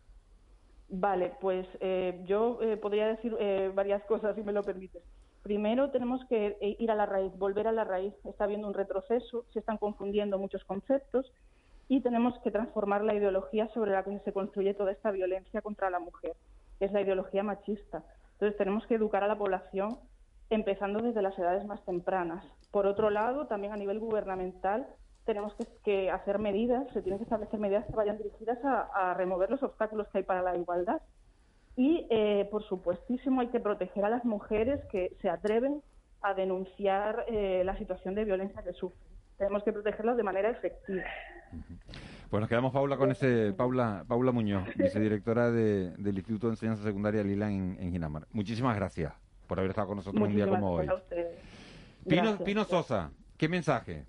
Vale, 0.87 1.33
pues 1.41 1.67
yo 2.25 2.59
podría 2.81 3.07
decir 3.07 3.35
varias 3.73 4.03
cosas, 4.03 4.35
si 4.35 4.43
me 4.43 4.53
lo 4.53 4.63
permites. 4.63 5.03
Primero, 5.41 5.91
tenemos 5.91 6.23
que 6.25 6.57
ir 6.79 6.89
a 6.89 6.95
la 6.95 7.05
raíz, 7.05 7.31
volver 7.37 7.67
a 7.67 7.71
la 7.71 7.83
raíz. 7.83 8.13
Está 8.23 8.45
habiendo 8.45 8.67
un 8.67 8.73
retroceso, 8.73 9.45
se 9.51 9.59
están 9.59 9.77
confundiendo 9.77 10.39
muchos 10.39 10.63
conceptos 10.63 11.31
y 11.87 12.01
tenemos 12.01 12.37
que 12.39 12.51
transformar 12.51 13.03
la 13.03 13.13
ideología 13.13 13.67
sobre 13.69 13.91
la 13.91 14.03
que 14.03 14.19
se 14.19 14.33
construye 14.33 14.73
toda 14.73 14.91
esta 14.91 15.11
violencia 15.11 15.61
contra 15.61 15.89
la 15.89 15.99
mujer, 15.99 16.33
que 16.79 16.85
es 16.85 16.91
la 16.91 17.01
ideología 17.01 17.43
machista. 17.43 18.03
Entonces 18.33 18.57
tenemos 18.57 18.85
que 18.87 18.95
educar 18.95 19.23
a 19.23 19.27
la 19.27 19.37
población 19.37 19.97
empezando 20.49 21.01
desde 21.01 21.21
las 21.21 21.37
edades 21.37 21.65
más 21.65 21.83
tempranas. 21.85 22.45
Por 22.71 22.87
otro 22.87 23.09
lado, 23.09 23.47
también 23.47 23.73
a 23.73 23.77
nivel 23.77 23.99
gubernamental 23.99 24.87
tenemos 25.25 25.55
que, 25.83 26.11
hacer 26.11 26.37
medidas, 26.37 26.87
se 26.93 27.01
tienen 27.01 27.17
que 27.17 27.23
establecer 27.23 27.59
medidas 27.59 27.85
que 27.85 27.93
vayan 27.93 28.17
dirigidas 28.17 28.59
a, 28.63 29.13
remover 29.15 29.49
los 29.49 29.63
obstáculos 29.63 30.07
que 30.09 30.19
hay 30.19 30.23
para 30.23 30.43
la 30.43 30.55
igualdad. 30.55 31.01
Y, 31.75 32.07
eh, 32.09 32.47
por 32.51 32.63
supuestísimo, 32.63 33.41
hay 33.41 33.47
que 33.47 33.59
proteger 33.59 34.05
a 34.05 34.09
las 34.09 34.23
mujeres 34.23 34.83
que 34.85 35.15
se 35.21 35.29
atreven 35.29 35.81
a 36.21 36.33
denunciar 36.33 37.25
eh, 37.27 37.63
la 37.65 37.77
situación 37.77 38.15
de 38.15 38.23
violencia 38.23 38.63
que 38.63 38.73
sufren. 38.73 39.01
Tenemos 39.37 39.63
que 39.63 39.73
protegerlas 39.73 40.15
de 40.15 40.23
manera 40.23 40.49
efectiva. 40.49 41.03
Pues 42.29 42.41
nos 42.41 42.49
quedamos, 42.49 42.73
Paula, 42.73 42.97
con 42.97 43.11
ese 43.11 43.53
Paula 43.53 44.03
Paula 44.07 44.31
Muñoz, 44.31 44.67
vicedirectora 44.75 45.51
de, 45.51 45.91
del 45.97 46.17
Instituto 46.17 46.47
de 46.47 46.53
Enseñanza 46.53 46.83
Secundaria 46.83 47.23
Lila 47.23 47.49
en, 47.49 47.77
en 47.79 47.91
Ginamar. 47.91 48.27
Muchísimas 48.31 48.75
gracias 48.75 49.13
por 49.47 49.59
haber 49.59 49.71
estado 49.71 49.87
con 49.87 49.97
nosotros 49.97 50.27
un 50.27 50.35
día 50.35 50.47
como 50.47 50.71
hoy. 50.71 50.87
Pino, 52.07 52.37
Pino 52.39 52.63
Sosa, 52.65 53.11
¿qué 53.37 53.47
mensaje? 53.47 54.05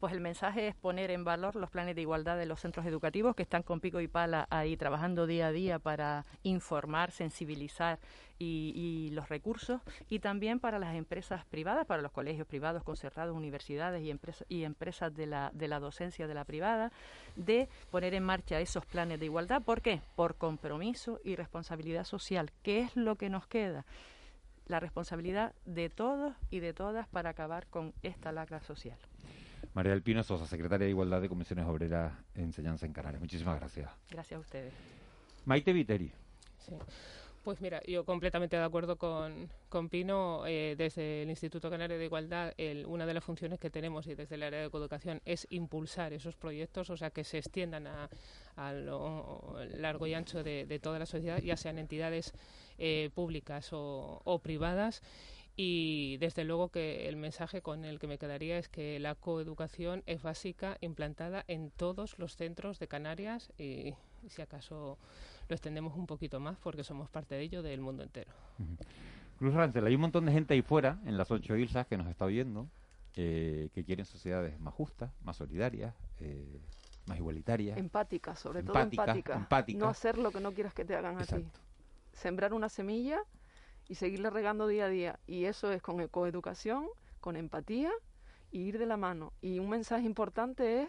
Pues 0.00 0.12
el 0.12 0.20
mensaje 0.20 0.68
es 0.68 0.76
poner 0.76 1.10
en 1.10 1.24
valor 1.24 1.56
los 1.56 1.70
planes 1.70 1.96
de 1.96 2.02
igualdad 2.02 2.38
de 2.38 2.46
los 2.46 2.60
centros 2.60 2.86
educativos 2.86 3.34
que 3.34 3.42
están 3.42 3.64
con 3.64 3.80
pico 3.80 4.00
y 4.00 4.06
pala 4.06 4.46
ahí 4.48 4.76
trabajando 4.76 5.26
día 5.26 5.48
a 5.48 5.52
día 5.52 5.80
para 5.80 6.24
informar, 6.44 7.10
sensibilizar 7.10 7.98
y, 8.38 9.10
los 9.12 9.28
recursos 9.28 9.80
y 10.08 10.20
también 10.20 10.60
para 10.60 10.78
las 10.78 10.94
empresas 10.94 11.44
privadas, 11.46 11.84
para 11.84 12.00
los 12.00 12.12
colegios 12.12 12.46
privados, 12.46 12.84
concertados, 12.84 13.36
universidades 13.36 14.04
y, 14.04 14.14
y 14.48 14.62
empresas 14.62 15.12
de 15.16 15.26
la, 15.26 15.50
de 15.52 15.66
la 15.66 15.80
docencia 15.80 16.28
de 16.28 16.34
la 16.34 16.44
privada, 16.44 16.92
de 17.34 17.68
poner 17.90 18.14
en 18.14 18.22
marcha 18.22 18.60
esos 18.60 18.86
planes 18.86 19.18
de 19.18 19.26
igualdad. 19.26 19.62
¿Por 19.62 19.82
qué? 19.82 20.00
Por 20.14 20.36
compromiso 20.36 21.20
y 21.24 21.34
responsabilidad 21.34 22.04
social. 22.04 22.52
¿Qué 22.62 22.80
es 22.80 22.94
lo 22.94 23.16
que 23.16 23.30
nos 23.30 23.48
queda? 23.48 23.84
La 24.66 24.78
responsabilidad 24.78 25.54
de 25.64 25.90
todos 25.90 26.34
y 26.50 26.60
de 26.60 26.72
todas 26.72 27.08
para 27.08 27.30
acabar 27.30 27.66
con 27.66 27.94
esta 28.04 28.30
lacra 28.30 28.60
social. 28.60 28.98
María 29.74 29.92
del 29.92 30.02
Pino 30.02 30.22
Sosa, 30.22 30.46
secretaria 30.46 30.84
de 30.84 30.90
Igualdad 30.90 31.20
de 31.20 31.28
Comisiones 31.28 31.66
Obreras 31.66 32.12
de 32.34 32.42
Enseñanza 32.42 32.86
en 32.86 32.92
Canarias. 32.92 33.20
Muchísimas 33.20 33.58
gracias. 33.58 33.90
Gracias 34.10 34.38
a 34.38 34.40
ustedes. 34.40 34.72
Maite 35.44 35.72
Viteri. 35.72 36.12
Sí. 36.58 36.74
Pues 37.48 37.62
mira, 37.62 37.80
yo 37.86 38.04
completamente 38.04 38.56
de 38.56 38.62
acuerdo 38.62 38.96
con, 38.96 39.48
con 39.70 39.88
Pino. 39.88 40.44
Eh, 40.46 40.74
desde 40.76 41.22
el 41.22 41.30
Instituto 41.30 41.70
Canario 41.70 41.96
de 41.96 42.04
Igualdad, 42.04 42.52
una 42.86 43.06
de 43.06 43.14
las 43.14 43.24
funciones 43.24 43.58
que 43.58 43.70
tenemos 43.70 44.06
y 44.06 44.14
desde 44.14 44.34
el 44.34 44.42
área 44.42 44.60
de 44.60 44.68
coeducación 44.68 45.22
es 45.24 45.46
impulsar 45.48 46.12
esos 46.12 46.36
proyectos, 46.36 46.90
o 46.90 46.96
sea, 46.98 47.08
que 47.08 47.24
se 47.24 47.38
extiendan 47.38 47.86
a, 47.86 48.72
lo 48.74 49.56
largo 49.76 50.06
y 50.06 50.12
ancho 50.12 50.42
de, 50.42 50.78
toda 50.82 50.98
la 50.98 51.06
sociedad, 51.06 51.40
ya 51.40 51.56
sean 51.56 51.78
entidades 51.78 52.34
eh, 52.76 53.08
públicas 53.14 53.72
o, 53.72 54.20
o 54.24 54.38
privadas 54.40 55.00
y 55.60 56.18
desde 56.18 56.44
luego 56.44 56.68
que 56.68 57.08
el 57.08 57.16
mensaje 57.16 57.62
con 57.62 57.84
el 57.84 57.98
que 57.98 58.06
me 58.06 58.16
quedaría 58.16 58.58
es 58.58 58.68
que 58.68 59.00
la 59.00 59.16
coeducación 59.16 60.04
es 60.06 60.22
básica, 60.22 60.78
implantada 60.80 61.44
en 61.48 61.72
todos 61.72 62.16
los 62.20 62.36
centros 62.36 62.78
de 62.78 62.86
Canarias 62.86 63.52
y 63.58 63.92
si 64.28 64.40
acaso 64.40 64.98
lo 65.48 65.54
extendemos 65.56 65.96
un 65.96 66.06
poquito 66.06 66.38
más 66.38 66.56
porque 66.58 66.84
somos 66.84 67.10
parte 67.10 67.34
de 67.34 67.42
ello 67.42 67.62
del 67.64 67.80
mundo 67.80 68.04
entero. 68.04 68.30
Cruz 69.40 69.52
Rancel, 69.52 69.84
hay 69.84 69.96
un 69.96 70.02
montón 70.02 70.26
de 70.26 70.32
gente 70.32 70.54
ahí 70.54 70.62
fuera, 70.62 71.00
en 71.04 71.18
las 71.18 71.28
ocho 71.32 71.56
islas, 71.56 71.88
que 71.88 71.96
nos 71.96 72.06
está 72.06 72.24
oyendo, 72.24 72.68
eh, 73.16 73.70
que 73.74 73.82
quieren 73.82 74.04
sociedades 74.04 74.60
más 74.60 74.74
justas, 74.74 75.10
más 75.24 75.38
solidarias, 75.38 75.92
eh, 76.20 76.60
más 77.06 77.18
igualitarias. 77.18 77.76
Empáticas, 77.78 78.38
sobre 78.38 78.62
todo 78.62 78.78
empáticas. 78.78 79.44
No 79.74 79.88
hacer 79.88 80.18
lo 80.18 80.30
que 80.30 80.38
no 80.38 80.52
quieras 80.52 80.72
que 80.72 80.84
te 80.84 80.94
hagan 80.94 81.20
a 81.20 81.26
ti. 81.26 81.44
Sembrar 82.12 82.54
una 82.54 82.68
semilla 82.68 83.24
y 83.88 83.94
seguirle 83.94 84.30
regando 84.30 84.66
día 84.66 84.86
a 84.86 84.88
día. 84.88 85.18
Y 85.26 85.46
eso 85.46 85.72
es 85.72 85.82
con 85.82 86.06
coeducación, 86.08 86.86
con 87.20 87.36
empatía 87.36 87.90
y 88.50 88.60
ir 88.60 88.78
de 88.78 88.86
la 88.86 88.96
mano. 88.96 89.32
Y 89.40 89.58
un 89.58 89.68
mensaje 89.68 90.06
importante 90.06 90.82
es 90.82 90.88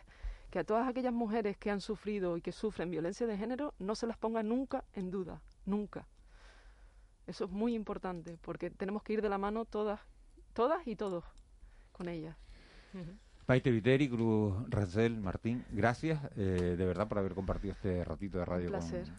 que 0.50 0.60
a 0.60 0.64
todas 0.64 0.88
aquellas 0.88 1.14
mujeres 1.14 1.58
que 1.58 1.72
han 1.72 1.82
sufrido 1.82 2.38
y 2.38 2.42
que 2.42 2.52
sufren 2.52 2.90
violencia 2.90 3.28
de 3.28 3.38
género 3.38 3.74
no 3.80 3.96
se 3.96 4.08
las 4.08 4.18
ponga 4.18 4.44
nunca 4.44 4.84
en 4.94 5.12
duda, 5.12 5.42
nunca. 5.66 6.08
Eso 7.28 7.46
es 7.46 7.52
muy 7.52 7.76
importante 7.76 8.38
porque 8.42 8.72
tenemos 8.72 9.04
que 9.04 9.14
ir 9.14 9.22
de 9.22 9.30
la 9.30 9.38
mano 9.38 9.66
todas, 9.66 10.00
todas 10.54 10.86
y 10.88 10.96
todos 10.96 11.24
con 11.92 12.10
ellas. 12.10 12.36
Paite 13.50 13.72
Viteri, 13.72 14.08
Cruz 14.08 14.54
Rancel, 14.70 15.18
Martín, 15.18 15.66
gracias 15.72 16.20
eh, 16.38 16.76
de 16.78 16.86
verdad 16.86 17.08
por 17.08 17.18
haber 17.18 17.34
compartido 17.34 17.74
este 17.74 18.04
ratito 18.04 18.38
de 18.38 18.46
radio 18.46 18.70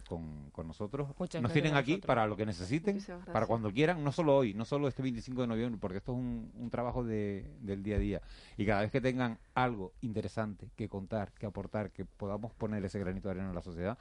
con, 0.07 0.49
con, 0.51 0.67
nosotros. 0.67 1.09
Nos 1.41 1.51
tienen 1.51 1.75
aquí 1.75 1.97
para 1.97 2.25
lo 2.27 2.37
que 2.37 2.45
necesiten, 2.45 2.97
para 3.25 3.45
cuando 3.45 3.73
quieran, 3.73 4.01
no 4.05 4.13
solo 4.13 4.37
hoy, 4.37 4.53
no 4.53 4.63
solo 4.63 4.87
este 4.87 5.01
25 5.01 5.41
de 5.41 5.47
noviembre, 5.47 5.77
porque 5.81 5.97
esto 5.97 6.13
es 6.13 6.19
un, 6.19 6.69
trabajo 6.71 7.03
de, 7.03 7.45
del 7.59 7.83
día 7.83 7.97
a 7.97 7.99
día. 7.99 8.21
Y 8.55 8.65
cada 8.65 8.79
vez 8.79 8.91
que 8.91 9.01
tengan 9.01 9.37
algo 9.53 9.91
interesante 9.99 10.69
que 10.77 10.87
contar, 10.87 11.33
que 11.33 11.45
aportar, 11.45 11.91
que 11.91 12.05
podamos 12.05 12.53
poner 12.53 12.85
ese 12.85 12.99
granito 12.99 13.27
de 13.27 13.31
arena 13.33 13.49
en 13.49 13.55
la 13.55 13.61
sociedad, 13.61 13.97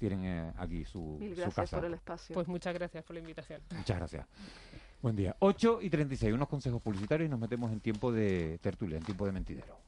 tienen 0.00 0.24
eh, 0.24 0.52
aquí 0.56 0.84
su, 0.84 1.16
Mil 1.20 1.32
gracias 1.36 1.70
por 1.70 1.84
el 1.84 1.94
espacio. 1.94 2.34
Pues 2.34 2.48
muchas 2.48 2.74
gracias 2.74 3.04
por 3.04 3.14
la 3.14 3.20
invitación. 3.20 3.62
Muchas 3.70 3.98
gracias. 3.98 4.26
Buen 5.04 5.16
día. 5.16 5.36
8 5.40 5.80
y 5.82 5.90
36, 5.90 6.32
unos 6.32 6.48
consejos 6.48 6.80
publicitarios 6.80 7.26
y 7.26 7.30
nos 7.30 7.38
metemos 7.38 7.70
en 7.70 7.78
tiempo 7.78 8.10
de 8.10 8.58
tertulia, 8.62 8.96
en 8.96 9.04
tiempo 9.04 9.26
de 9.26 9.32
mentidero. 9.32 9.84